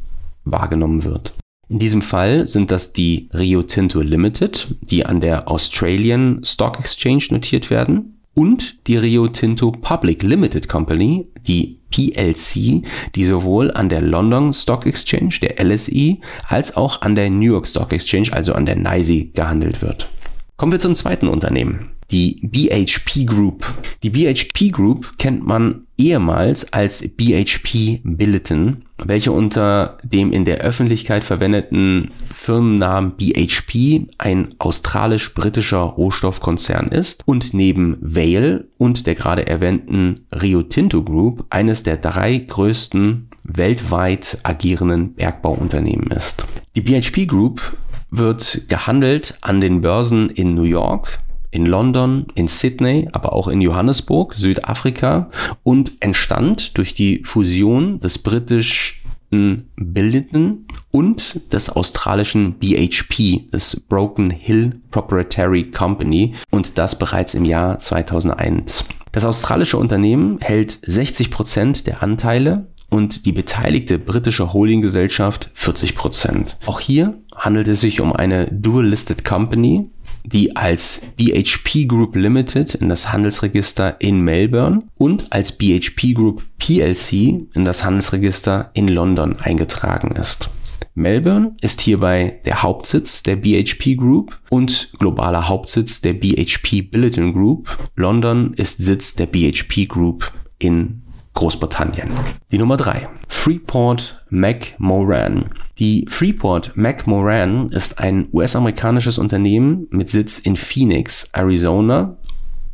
wahrgenommen 0.44 1.04
wird. 1.04 1.34
In 1.70 1.80
diesem 1.80 2.02
Fall 2.02 2.50
sind 2.50 2.70
das 2.70 2.92
die 2.92 3.30
Rio 3.34 3.64
Tinto 3.64 4.02
Limited, 4.02 4.76
die 4.82 5.06
an 5.06 5.22
der 5.22 5.50
Australian 5.50 6.44
Stock 6.44 6.80
Exchange 6.80 7.28
notiert 7.30 7.70
werden, 7.70 8.21
und 8.34 8.88
die 8.88 8.98
Rio 8.98 9.28
Tinto 9.28 9.72
Public 9.72 10.24
Limited 10.24 10.68
Company, 10.68 11.28
die 11.48 11.80
PLC, 11.92 12.84
die 13.16 13.26
sowohl 13.26 13.72
an 13.72 13.90
der 13.90 14.02
London 14.02 14.54
Stock 14.54 14.86
Exchange, 14.86 15.36
der 15.42 15.64
LSE, 15.64 16.18
als 16.48 16.78
auch 16.78 17.02
an 17.02 17.16
der 17.16 17.30
New 17.30 17.52
York 17.52 17.68
Stock 17.68 17.92
Exchange, 17.92 18.30
also 18.32 18.54
an 18.54 18.66
der 18.66 18.78
NYSE, 18.78 19.26
gehandelt 19.26 19.82
wird. 19.82 20.10
Kommen 20.58 20.72
wir 20.72 20.80
zum 20.80 20.96
zweiten 20.96 21.28
Unternehmen, 21.28 21.92
die 22.12 22.40
BHP 22.44 23.26
Group. 23.26 23.66
Die 24.04 24.10
BHP 24.10 24.72
Group 24.72 25.18
kennt 25.18 25.46
man 25.46 25.88
ehemals 25.98 26.74
als 26.74 27.16
BHP 27.16 28.02
Billiton, 28.04 28.84
welche 29.04 29.32
unter 29.32 29.98
dem 30.04 30.34
in 30.34 30.46
der 30.46 30.58
Öffentlichkeit 30.60 31.24
verwendeten 31.24 32.12
Firmennamen 32.34 33.14
BHP 33.18 34.08
ein 34.18 34.54
australisch-britischer 34.60 35.80
Rohstoffkonzern 35.80 36.88
ist 36.88 37.24
und 37.26 37.54
neben 37.54 37.98
Vale 38.02 38.68
und 38.78 39.08
der 39.08 39.16
gerade 39.16 39.48
erwähnten 39.48 40.22
Rio 40.32 40.64
Tinto 40.64 41.04
Group 41.04 41.46
eines 41.50 41.84
der 41.84 41.98
drei 41.98 42.38
größten 42.38 43.30
weltweit 43.44 44.40
agierenden 44.44 45.14
Bergbauunternehmen 45.14 46.12
ist. 46.12 46.46
Die 46.76 46.82
BHP 46.82 47.26
Group 47.28 47.78
wird 48.12 48.68
gehandelt 48.68 49.36
an 49.42 49.62
den 49.62 49.82
Börsen 49.82 50.30
in 50.30 50.54
New 50.54 50.64
York, 50.64 51.20
in 51.52 51.66
London, 51.66 52.28
in 52.36 52.48
Sydney, 52.48 53.08
aber 53.12 53.34
auch 53.34 53.48
in 53.48 53.62
Johannesburg, 53.62 54.34
Südafrika 54.34 55.30
und 55.64 55.94
entstand 56.00 56.78
durch 56.78 56.94
die 56.94 57.22
Fusion 57.24 58.00
des 58.00 58.20
britischen 58.20 59.70
Billiton 59.76 60.66
und 60.92 61.54
des 61.54 61.70
australischen 61.70 62.54
BHP, 62.54 63.50
des 63.52 63.80
Broken 63.80 64.30
Hill 64.30 64.82
Proprietary 64.92 65.72
Company 65.72 66.36
und 66.50 66.78
das 66.78 66.98
bereits 66.98 67.34
im 67.34 67.46
Jahr 67.46 67.78
2001. 67.78 68.86
Das 69.12 69.26
australische 69.26 69.78
Unternehmen 69.78 70.40
hält 70.40 70.72
60 70.72 71.32
Prozent 71.32 71.88
der 71.88 72.02
Anteile 72.02 72.68
und 72.92 73.26
die 73.26 73.32
beteiligte 73.32 73.98
britische 73.98 74.54
Holdinggesellschaft 74.54 75.50
40 75.54 75.96
Prozent. 75.96 76.58
Auch 76.66 76.80
hier 76.80 77.18
handelt 77.36 77.68
es 77.70 77.82
sich 77.82 78.02
um 78.02 78.14
eine 78.14 78.48
Dual-Listed 78.52 79.26
Company, 79.26 79.90
die 80.26 80.56
als 80.56 81.14
BHP 81.16 81.88
Group 81.88 82.16
Limited 82.16 82.76
in 82.76 82.90
das 82.90 83.12
Handelsregister 83.12 84.00
in 84.00 84.22
Melbourne 84.22 84.84
und 84.98 85.32
als 85.32 85.58
BHP 85.58 86.14
Group 86.14 86.44
PLC 86.60 87.48
in 87.54 87.64
das 87.64 87.84
Handelsregister 87.84 88.70
in 88.74 88.90
London 88.90 89.38
eingetragen 89.40 90.16
ist. 90.18 90.50
Melbourne 90.94 91.56
ist 91.62 91.80
hierbei 91.82 92.42
der 92.46 92.62
Hauptsitz 92.62 93.24
der 93.24 93.38
BHP 93.38 93.96
Group 93.96 94.38
und 94.50 94.92
globaler 95.00 95.48
Hauptsitz 95.48 96.02
der 96.02 96.14
BHP 96.14 96.82
Billiton 96.92 97.34
Group. 97.34 97.78
London 97.96 98.54
ist 98.56 98.78
Sitz 98.80 99.16
der 99.16 99.28
BHP 99.28 99.88
Group 99.88 100.34
in 100.60 101.04
Großbritannien. 101.34 102.10
Die 102.52 102.58
Nummer 102.58 102.78
3. 102.78 103.08
Freeport 103.28 104.26
McMoran. 104.30 105.46
Die 105.80 106.06
Freeport 106.10 106.76
McMoran 106.76 107.70
ist 107.70 108.00
ein 108.00 108.28
US-amerikanisches 108.32 109.18
Unternehmen 109.18 109.88
mit 109.90 110.10
Sitz 110.10 110.38
in 110.40 110.56
Phoenix, 110.56 111.30
Arizona 111.34 112.18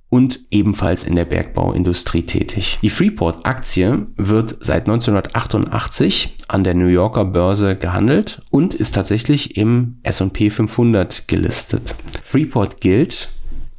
und 0.10 0.40
ebenfalls 0.52 1.04
in 1.04 1.16
der 1.16 1.26
Bergbauindustrie 1.26 2.24
tätig. 2.24 2.80
Die 2.82 2.90
Freeport-Aktie 2.90 4.08
wird 4.16 4.58
seit 4.62 4.88
1988 4.88 6.38
an 6.48 6.64
der 6.64 6.74
New 6.74 6.88
Yorker 6.88 7.26
Börse 7.26 7.76
gehandelt 7.76 8.42
und 8.50 8.74
ist 8.74 8.96
tatsächlich 8.96 9.58
im 9.58 9.98
SP 10.08 10.50
500 10.50 11.28
gelistet. 11.28 11.96
Freeport 12.24 12.80
gilt 12.80 13.30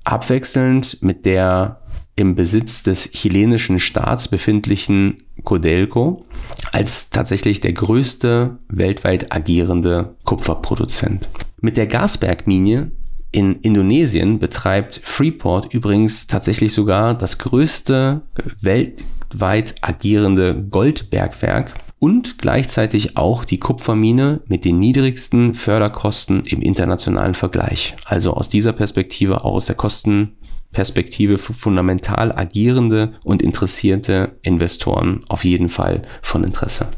abwechselnd 0.05 1.03
mit 1.03 1.27
der 1.27 1.81
im 2.19 2.35
Besitz 2.35 2.83
des 2.83 3.13
chilenischen 3.13 3.79
Staats 3.79 4.27
befindlichen 4.27 5.19
Codelco 5.45 6.27
als 6.73 7.11
tatsächlich 7.11 7.61
der 7.61 7.73
größte 7.73 8.59
weltweit 8.69 9.33
agierende 9.33 10.17
Kupferproduzent. 10.25 11.29
Mit 11.61 11.77
der 11.77 11.87
Gasbergmine 11.87 12.91
in 13.31 13.61
Indonesien 13.61 14.41
betreibt 14.41 15.01
Freeport 15.05 15.73
übrigens 15.73 16.27
tatsächlich 16.27 16.73
sogar 16.73 17.15
das 17.15 17.39
größte 17.39 18.23
weltweit 18.61 19.77
agierende 19.83 20.61
Goldbergwerk 20.61 21.75
und 22.01 22.39
gleichzeitig 22.39 23.17
auch 23.17 23.45
die 23.45 23.59
Kupfermine 23.59 24.41
mit 24.47 24.65
den 24.65 24.79
niedrigsten 24.79 25.55
Förderkosten 25.55 26.43
im 26.47 26.63
internationalen 26.63 27.35
Vergleich. 27.35 27.97
Also 28.05 28.35
aus 28.35 28.49
dieser 28.49 28.73
Perspektive, 28.73 29.45
auch 29.45 29.55
aus 29.55 29.67
der 29.67 29.77
Kosten 29.77 30.37
Perspektive 30.73 31.39
für 31.39 31.55
fundamental 31.55 32.33
agierende 32.33 33.15
und 33.25 33.43
interessierte 33.43 34.37
Investoren 34.43 35.21
auf 35.29 35.45
jeden 35.45 35.69
Fall 35.69 36.03
von 36.23 36.45
Interesse. 36.45 36.93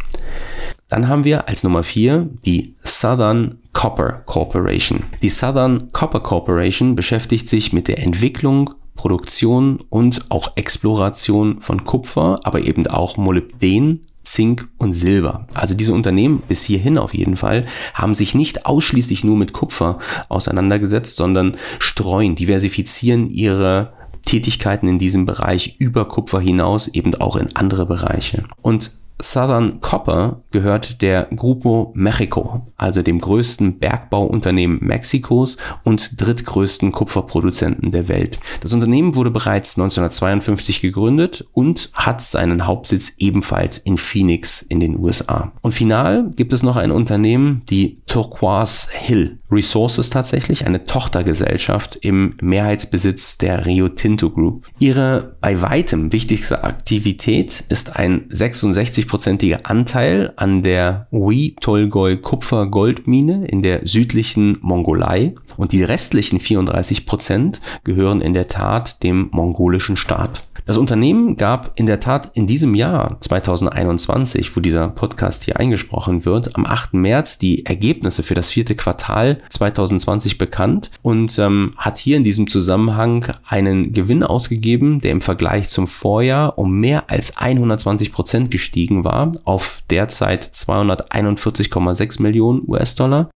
Dann 0.89 1.07
haben 1.07 1.25
wir 1.25 1.49
als 1.49 1.63
Nummer 1.63 1.85
4 1.85 2.29
die 2.45 2.75
Southern 2.85 3.59
Copper 3.73 4.25
Corporation. 4.27 5.05
Die 5.23 5.29
Southern 5.29 5.93
Copper 5.93 6.21
Corporation 6.21 6.97
beschäftigt 6.97 7.49
sich 7.49 7.73
mit 7.73 7.87
der 7.87 8.01
Entwicklung, 8.01 8.75
Produktion 8.97 9.79
und 9.89 10.27
auch 10.31 10.57
Exploration 10.57 11.61
von 11.61 11.85
Kupfer, 11.85 12.41
aber 12.43 12.67
eben 12.67 12.87
auch 12.89 13.17
Molybden, 13.17 14.05
Zink 14.23 14.69
und 14.79 14.93
Silber. 14.93 15.47
Also 15.55 15.75
diese 15.75 15.93
Unternehmen 15.93 16.43
bis 16.47 16.65
hierhin 16.65 16.99
auf 16.99 17.15
jeden 17.15 17.37
Fall 17.37 17.67
haben 17.95 18.15
sich 18.15 18.35
nicht 18.35 18.67
ausschließlich 18.67 19.25
nur 19.25 19.37
mit 19.37 19.53
Kupfer 19.53 19.99
auseinandergesetzt, 20.29 21.17
sondern 21.17 21.57
streuen, 21.79 22.35
diversifizieren 22.35 23.29
ihre 23.29 23.93
Tätigkeiten 24.25 24.89
in 24.89 24.99
diesem 24.99 25.25
Bereich 25.27 25.77
über 25.79 26.07
Kupfer 26.07 26.41
hinaus 26.41 26.89
eben 26.89 27.15
auch 27.15 27.37
in 27.37 27.55
andere 27.57 27.87
Bereiche. 27.87 28.45
Und 28.63 28.93
Southern 29.23 29.81
Copper 29.81 30.43
gehört 30.51 31.03
der 31.03 31.29
Grupo 31.35 31.93
Mexico, 31.95 32.67
also 32.77 33.03
dem 33.03 33.21
größten 33.21 33.79
Bergbauunternehmen 33.79 34.79
Mexikos 34.81 35.57
und 35.85 36.21
drittgrößten 36.21 36.93
Kupferproduzenten 36.93 37.93
der 37.93 38.09
Welt. 38.09 38.39
Das 38.61 38.73
Unternehmen 38.73 39.15
wurde 39.15 39.31
bereits 39.31 39.79
1952 39.79 40.81
gegründet 40.81 41.47
und 41.53 41.91
hat 41.95 42.23
seinen 42.23 42.67
Hauptsitz 42.67 43.15
ebenfalls 43.19 43.79
in 43.79 43.99
Phoenix 43.99 44.63
in 44.63 44.81
den 44.81 44.99
USA. 44.99 45.53
Und 45.63 45.73
final 45.73 46.31
gibt 46.37 46.53
es 46.53 46.63
noch 46.63 46.77
ein 46.77 46.91
Unternehmen, 46.91 47.63
die 47.69 48.01
Turquoise 48.07 48.91
Hill 48.93 49.41
Resources 49.51 50.11
tatsächlich, 50.11 50.67
eine 50.67 50.85
Tochtergesellschaft 50.85 51.97
im 51.97 52.37
Mehrheitsbesitz 52.41 53.39
der 53.39 53.67
Rio 53.67 53.89
Tinto 53.89 54.31
Group. 54.31 54.67
Ihre 54.79 55.37
bei 55.41 55.61
weitem 55.61 56.13
wichtigste 56.13 56.65
Aktivität 56.65 57.65
ist 57.69 57.97
ein 57.97 58.27
66 58.29 59.09
30-prozentiger 59.11 59.61
Anteil 59.65 60.33
an 60.37 60.63
der 60.63 61.07
Hui 61.11 61.57
Tolgoi 61.61 62.17
Kupfer-Goldmine 62.17 63.47
in 63.47 63.63
der 63.63 63.87
südlichen 63.87 64.59
Mongolei 64.61 65.35
und 65.57 65.73
die 65.73 65.83
restlichen 65.83 66.41
34 66.41 67.07
Prozent 67.07 67.61
gehören 67.85 68.21
in 68.21 68.35
der 68.35 68.49
Tat 68.49 69.03
dem 69.03 69.29
mongolischen 69.33 69.97
Staat. 69.97 70.43
Das 70.71 70.79
Unternehmen 70.79 71.37
gab 71.37 71.73
in 71.75 71.87
der 71.87 71.99
Tat 71.99 72.31
in 72.35 72.47
diesem 72.47 72.77
Jahr 72.77 73.17
2021, 73.19 74.57
wo 74.57 74.61
dieser 74.61 74.89
Podcast 74.89 75.43
hier 75.43 75.59
eingesprochen 75.59 76.25
wird, 76.25 76.55
am 76.55 76.65
8. 76.65 76.95
März 76.95 77.39
die 77.39 77.67
Ergebnisse 77.67 78.23
für 78.23 78.35
das 78.35 78.51
vierte 78.51 78.77
Quartal 78.77 79.39
2020 79.49 80.39
bekannt 80.39 80.93
und 81.03 81.37
ähm, 81.41 81.73
hat 81.77 81.99
hier 81.99 82.17
in 82.17 82.23
diesem 82.23 82.47
Zusammenhang 82.47 83.33
einen 83.49 83.93
Gewinn 83.93 84.23
ausgegeben, 84.23 85.01
der 85.01 85.11
im 85.11 85.23
Vergleich 85.23 85.69
zum 85.69 85.89
Vorjahr 85.89 86.57
um 86.57 86.79
mehr 86.79 87.11
als 87.11 87.39
120 87.39 88.13
Prozent 88.13 88.53
gestiegen 88.53 89.03
war 89.05 89.33
auf 89.43 89.83
derzeit 89.91 90.45
241,6 90.45 92.23
Millionen 92.23 92.63
US-Dollar 92.69 93.29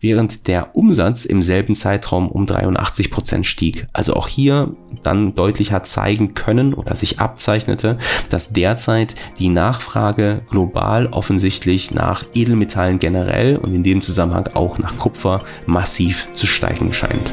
während 0.00 0.48
der 0.48 0.74
Umsatz 0.74 1.24
im 1.24 1.42
selben 1.42 1.74
Zeitraum 1.74 2.28
um 2.28 2.46
83 2.46 3.10
Prozent 3.10 3.46
stieg. 3.46 3.86
Also 3.92 4.14
auch 4.14 4.28
hier 4.28 4.74
dann 5.02 5.34
deutlich 5.34 5.72
hat 5.72 5.86
zeigen 5.86 6.34
können 6.34 6.74
oder 6.74 6.96
sich 6.96 7.20
abzeichnete, 7.20 7.98
dass 8.28 8.52
derzeit 8.52 9.14
die 9.38 9.48
Nachfrage 9.48 10.42
global 10.50 11.06
offensichtlich 11.06 11.90
nach 11.90 12.24
Edelmetallen 12.34 12.98
generell 12.98 13.56
und 13.56 13.74
in 13.74 13.82
dem 13.82 14.02
Zusammenhang 14.02 14.48
auch 14.54 14.78
nach 14.78 14.98
Kupfer 14.98 15.42
massiv 15.66 16.30
zu 16.34 16.46
steigen 16.46 16.92
scheint. 16.92 17.32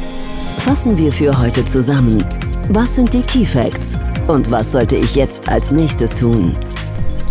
Fassen 0.57 0.97
wir 0.97 1.11
für 1.11 1.37
heute 1.37 1.63
zusammen. 1.65 2.23
Was 2.69 2.95
sind 2.95 3.13
die 3.13 3.21
Key 3.21 3.45
Facts 3.45 3.97
und 4.27 4.51
was 4.51 4.71
sollte 4.71 4.95
ich 4.97 5.15
jetzt 5.15 5.47
als 5.47 5.71
nächstes 5.71 6.13
tun? 6.13 6.55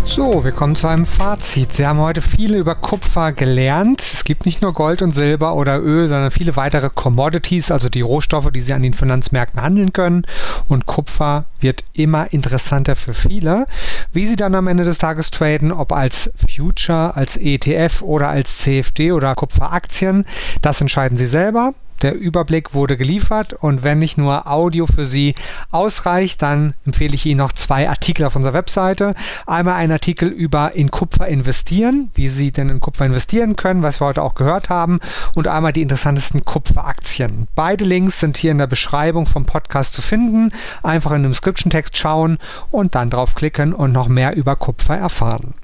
So, 0.08 0.44
wir 0.44 0.52
kommen 0.52 0.76
zu 0.76 0.86
einem 0.86 1.04
Fazit. 1.04 1.74
Sie 1.74 1.84
haben 1.84 1.98
heute 1.98 2.22
viel 2.22 2.54
über 2.54 2.74
Kupfer 2.76 3.32
gelernt. 3.32 4.00
Es 4.00 4.22
gibt 4.24 4.46
nicht 4.46 4.62
nur 4.62 4.72
Gold 4.72 5.02
und 5.02 5.10
Silber 5.10 5.54
oder 5.56 5.82
Öl, 5.82 6.06
sondern 6.06 6.30
viele 6.30 6.56
weitere 6.56 6.88
Commodities, 6.88 7.70
also 7.70 7.88
die 7.88 8.00
Rohstoffe, 8.00 8.50
die 8.52 8.60
Sie 8.60 8.72
an 8.72 8.82
den 8.82 8.94
Finanzmärkten 8.94 9.60
handeln 9.60 9.92
können. 9.92 10.24
Und 10.68 10.86
Kupfer 10.86 11.44
wird 11.60 11.82
immer 11.92 12.32
interessanter 12.32 12.96
für 12.96 13.14
viele. 13.14 13.66
Wie 14.12 14.26
Sie 14.26 14.36
dann 14.36 14.54
am 14.54 14.68
Ende 14.68 14.84
des 14.84 14.98
Tages 14.98 15.30
traden, 15.32 15.72
ob 15.72 15.92
als 15.92 16.32
Future, 16.48 17.14
als 17.16 17.36
ETF 17.36 18.00
oder 18.00 18.28
als 18.28 18.58
CFD 18.58 19.12
oder 19.12 19.34
Kupferaktien, 19.34 20.24
das 20.62 20.80
entscheiden 20.80 21.18
Sie 21.18 21.26
selber. 21.26 21.74
Der 22.02 22.14
Überblick 22.14 22.74
wurde 22.74 22.96
geliefert 22.96 23.54
und 23.54 23.82
wenn 23.82 23.98
nicht 23.98 24.18
nur 24.18 24.46
Audio 24.46 24.86
für 24.86 25.06
Sie 25.06 25.34
ausreicht, 25.70 26.42
dann 26.42 26.74
empfehle 26.84 27.14
ich 27.14 27.24
Ihnen 27.26 27.38
noch 27.38 27.52
zwei 27.52 27.88
Artikel 27.88 28.24
auf 28.24 28.36
unserer 28.36 28.52
Webseite. 28.52 29.14
Einmal 29.46 29.74
ein 29.74 29.92
Artikel 29.92 30.28
über 30.28 30.74
in 30.74 30.90
Kupfer 30.90 31.26
investieren, 31.26 32.10
wie 32.14 32.28
Sie 32.28 32.52
denn 32.52 32.68
in 32.68 32.80
Kupfer 32.80 33.06
investieren 33.06 33.56
können, 33.56 33.82
was 33.82 34.00
wir 34.00 34.06
heute 34.06 34.22
auch 34.22 34.34
gehört 34.34 34.68
haben, 34.68 35.00
und 35.34 35.48
einmal 35.48 35.72
die 35.72 35.82
interessantesten 35.82 36.44
Kupferaktien. 36.44 37.48
Beide 37.54 37.84
Links 37.84 38.20
sind 38.20 38.36
hier 38.36 38.50
in 38.50 38.58
der 38.58 38.66
Beschreibung 38.66 39.26
vom 39.26 39.46
Podcast 39.46 39.94
zu 39.94 40.02
finden. 40.02 40.52
Einfach 40.82 41.12
in 41.12 41.22
den 41.22 41.32
Description-Text 41.32 41.96
schauen 41.96 42.38
und 42.70 42.94
dann 42.94 43.10
draufklicken 43.10 43.72
und 43.72 43.92
noch 43.92 44.08
mehr 44.08 44.36
über 44.36 44.56
Kupfer 44.56 44.96
erfahren. 44.96 45.54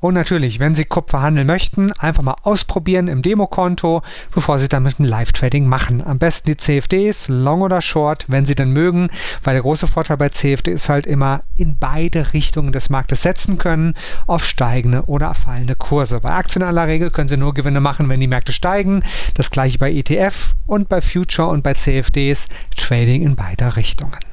Und 0.00 0.14
natürlich, 0.14 0.60
wenn 0.60 0.74
Sie 0.74 0.86
Kupfer 0.86 1.20
handeln 1.20 1.46
möchten, 1.46 1.92
einfach 1.92 2.22
mal 2.22 2.36
ausprobieren 2.42 3.06
im 3.06 3.20
Demokonto, 3.20 4.00
bevor 4.34 4.58
Sie 4.58 4.68
dann 4.68 4.82
mit 4.82 4.98
dem 4.98 5.04
Live-Trading 5.04 5.66
machen. 5.66 6.02
Am 6.02 6.18
besten 6.18 6.46
die 6.46 6.56
CFDs, 6.56 7.28
Long 7.28 7.60
oder 7.60 7.82
Short, 7.82 8.24
wenn 8.28 8.46
Sie 8.46 8.54
denn 8.54 8.72
mögen, 8.72 9.10
weil 9.44 9.54
der 9.54 9.62
große 9.62 9.86
Vorteil 9.86 10.16
bei 10.16 10.30
CFD 10.30 10.70
ist 10.70 10.88
halt 10.88 11.06
immer 11.06 11.42
in 11.58 11.76
beide 11.78 12.32
Richtungen 12.32 12.72
des 12.72 12.88
Marktes 12.88 13.22
setzen 13.22 13.58
können, 13.58 13.94
auf 14.26 14.46
steigende 14.46 15.02
oder 15.04 15.34
fallende 15.34 15.74
Kurse. 15.74 16.20
Bei 16.20 16.30
Aktien 16.30 16.62
aller 16.62 16.86
Regel 16.86 17.10
können 17.10 17.28
Sie 17.28 17.36
nur 17.36 17.52
Gewinne 17.52 17.82
machen, 17.82 18.08
wenn 18.08 18.20
die 18.20 18.26
Märkte 18.26 18.52
steigen. 18.52 19.02
Das 19.34 19.50
gleiche 19.50 19.78
bei 19.78 19.92
ETF 19.92 20.54
und 20.66 20.88
bei 20.88 21.02
Future 21.02 21.48
und 21.48 21.62
bei 21.62 21.74
CFDs, 21.74 22.48
Trading 22.74 23.22
in 23.22 23.36
beide 23.36 23.76
Richtungen. 23.76 24.29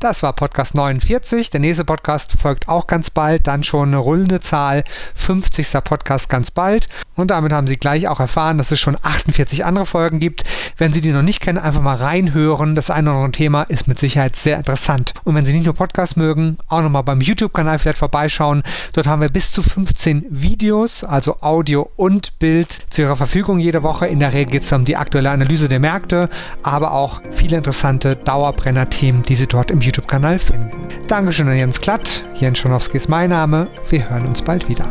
Das 0.00 0.22
war 0.22 0.32
Podcast 0.32 0.74
49. 0.74 1.50
Der 1.50 1.60
nächste 1.60 1.84
Podcast 1.84 2.36
folgt 2.40 2.68
auch 2.68 2.86
ganz 2.86 3.10
bald. 3.10 3.46
Dann 3.46 3.64
schon 3.64 3.88
eine 3.88 3.98
rullende 3.98 4.40
Zahl. 4.40 4.84
50. 5.14 5.68
Podcast 5.84 6.28
ganz 6.28 6.50
bald. 6.50 6.88
Und 7.16 7.30
damit 7.30 7.52
haben 7.52 7.66
Sie 7.66 7.76
gleich 7.76 8.08
auch 8.08 8.20
erfahren, 8.20 8.58
dass 8.58 8.72
es 8.72 8.80
schon 8.80 8.96
48 9.00 9.64
andere 9.64 9.86
Folgen 9.86 10.18
gibt. 10.18 10.44
Wenn 10.76 10.92
Sie 10.92 11.00
die 11.00 11.12
noch 11.12 11.22
nicht 11.22 11.40
kennen, 11.40 11.58
einfach 11.58 11.80
mal 11.80 11.96
reinhören. 11.96 12.74
Das 12.74 12.90
eine 12.90 13.10
oder 13.10 13.18
andere 13.18 13.32
Thema 13.32 13.62
ist 13.62 13.86
mit 13.86 13.98
Sicherheit 13.98 14.36
sehr 14.36 14.56
interessant. 14.56 15.14
Und 15.24 15.34
wenn 15.34 15.46
Sie 15.46 15.52
nicht 15.52 15.64
nur 15.64 15.74
Podcasts 15.74 16.16
mögen, 16.16 16.58
auch 16.68 16.82
nochmal 16.82 17.04
beim 17.04 17.20
YouTube-Kanal 17.20 17.78
vielleicht 17.78 17.98
vorbeischauen. 17.98 18.62
Dort 18.92 19.06
haben 19.06 19.22
wir 19.22 19.28
bis 19.28 19.52
zu 19.52 19.62
15 19.62 20.26
Videos, 20.28 21.04
also 21.04 21.40
Audio 21.40 21.88
und 21.96 22.38
Bild, 22.38 22.80
zu 22.90 23.02
Ihrer 23.02 23.16
Verfügung 23.16 23.58
jede 23.58 23.82
Woche. 23.82 24.06
In 24.06 24.20
der 24.20 24.32
Regel 24.32 24.52
geht 24.52 24.62
es 24.62 24.72
um 24.72 24.84
die 24.84 24.96
aktuelle 24.96 25.30
Analyse 25.30 25.68
der 25.68 25.80
Märkte, 25.80 26.28
aber 26.62 26.92
auch 26.92 27.20
viele 27.30 27.56
interessante 27.56 28.16
Dauerbrenner-Themen, 28.16 29.22
die 29.22 29.36
Sie 29.36 29.46
dort 29.46 29.70
im 29.70 29.80
YouTube-Kanal 29.84 30.38
finden. 30.38 30.70
Dankeschön 31.08 31.48
an 31.48 31.56
Jens 31.56 31.80
Klatt. 31.80 32.24
Jens 32.34 32.58
Schonowski 32.58 32.96
ist 32.96 33.08
mein 33.08 33.30
Name. 33.30 33.68
Wir 33.90 34.08
hören 34.08 34.26
uns 34.26 34.42
bald 34.42 34.68
wieder. 34.68 34.90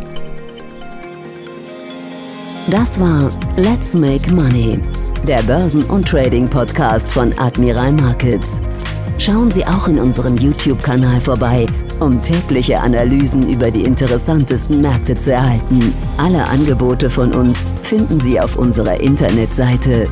Das 2.67 2.99
war 2.99 3.29
Let's 3.57 3.93
Make 3.93 4.33
Money, 4.33 4.79
der 5.27 5.41
Börsen- 5.43 5.83
und 5.83 6.07
Trading-Podcast 6.07 7.11
von 7.11 7.37
Admiral 7.37 7.91
Markets. 7.91 8.61
Schauen 9.17 9.51
Sie 9.51 9.65
auch 9.65 9.87
in 9.87 9.99
unserem 9.99 10.37
YouTube-Kanal 10.37 11.19
vorbei, 11.21 11.65
um 11.99 12.21
tägliche 12.21 12.79
Analysen 12.79 13.49
über 13.49 13.69
die 13.69 13.83
interessantesten 13.83 14.81
Märkte 14.81 15.15
zu 15.15 15.33
erhalten. 15.33 15.93
Alle 16.17 16.45
Angebote 16.45 17.09
von 17.09 17.33
uns 17.33 17.65
finden 17.83 18.19
Sie 18.19 18.39
auf 18.39 18.55
unserer 18.55 18.99
Internetseite 18.99 20.07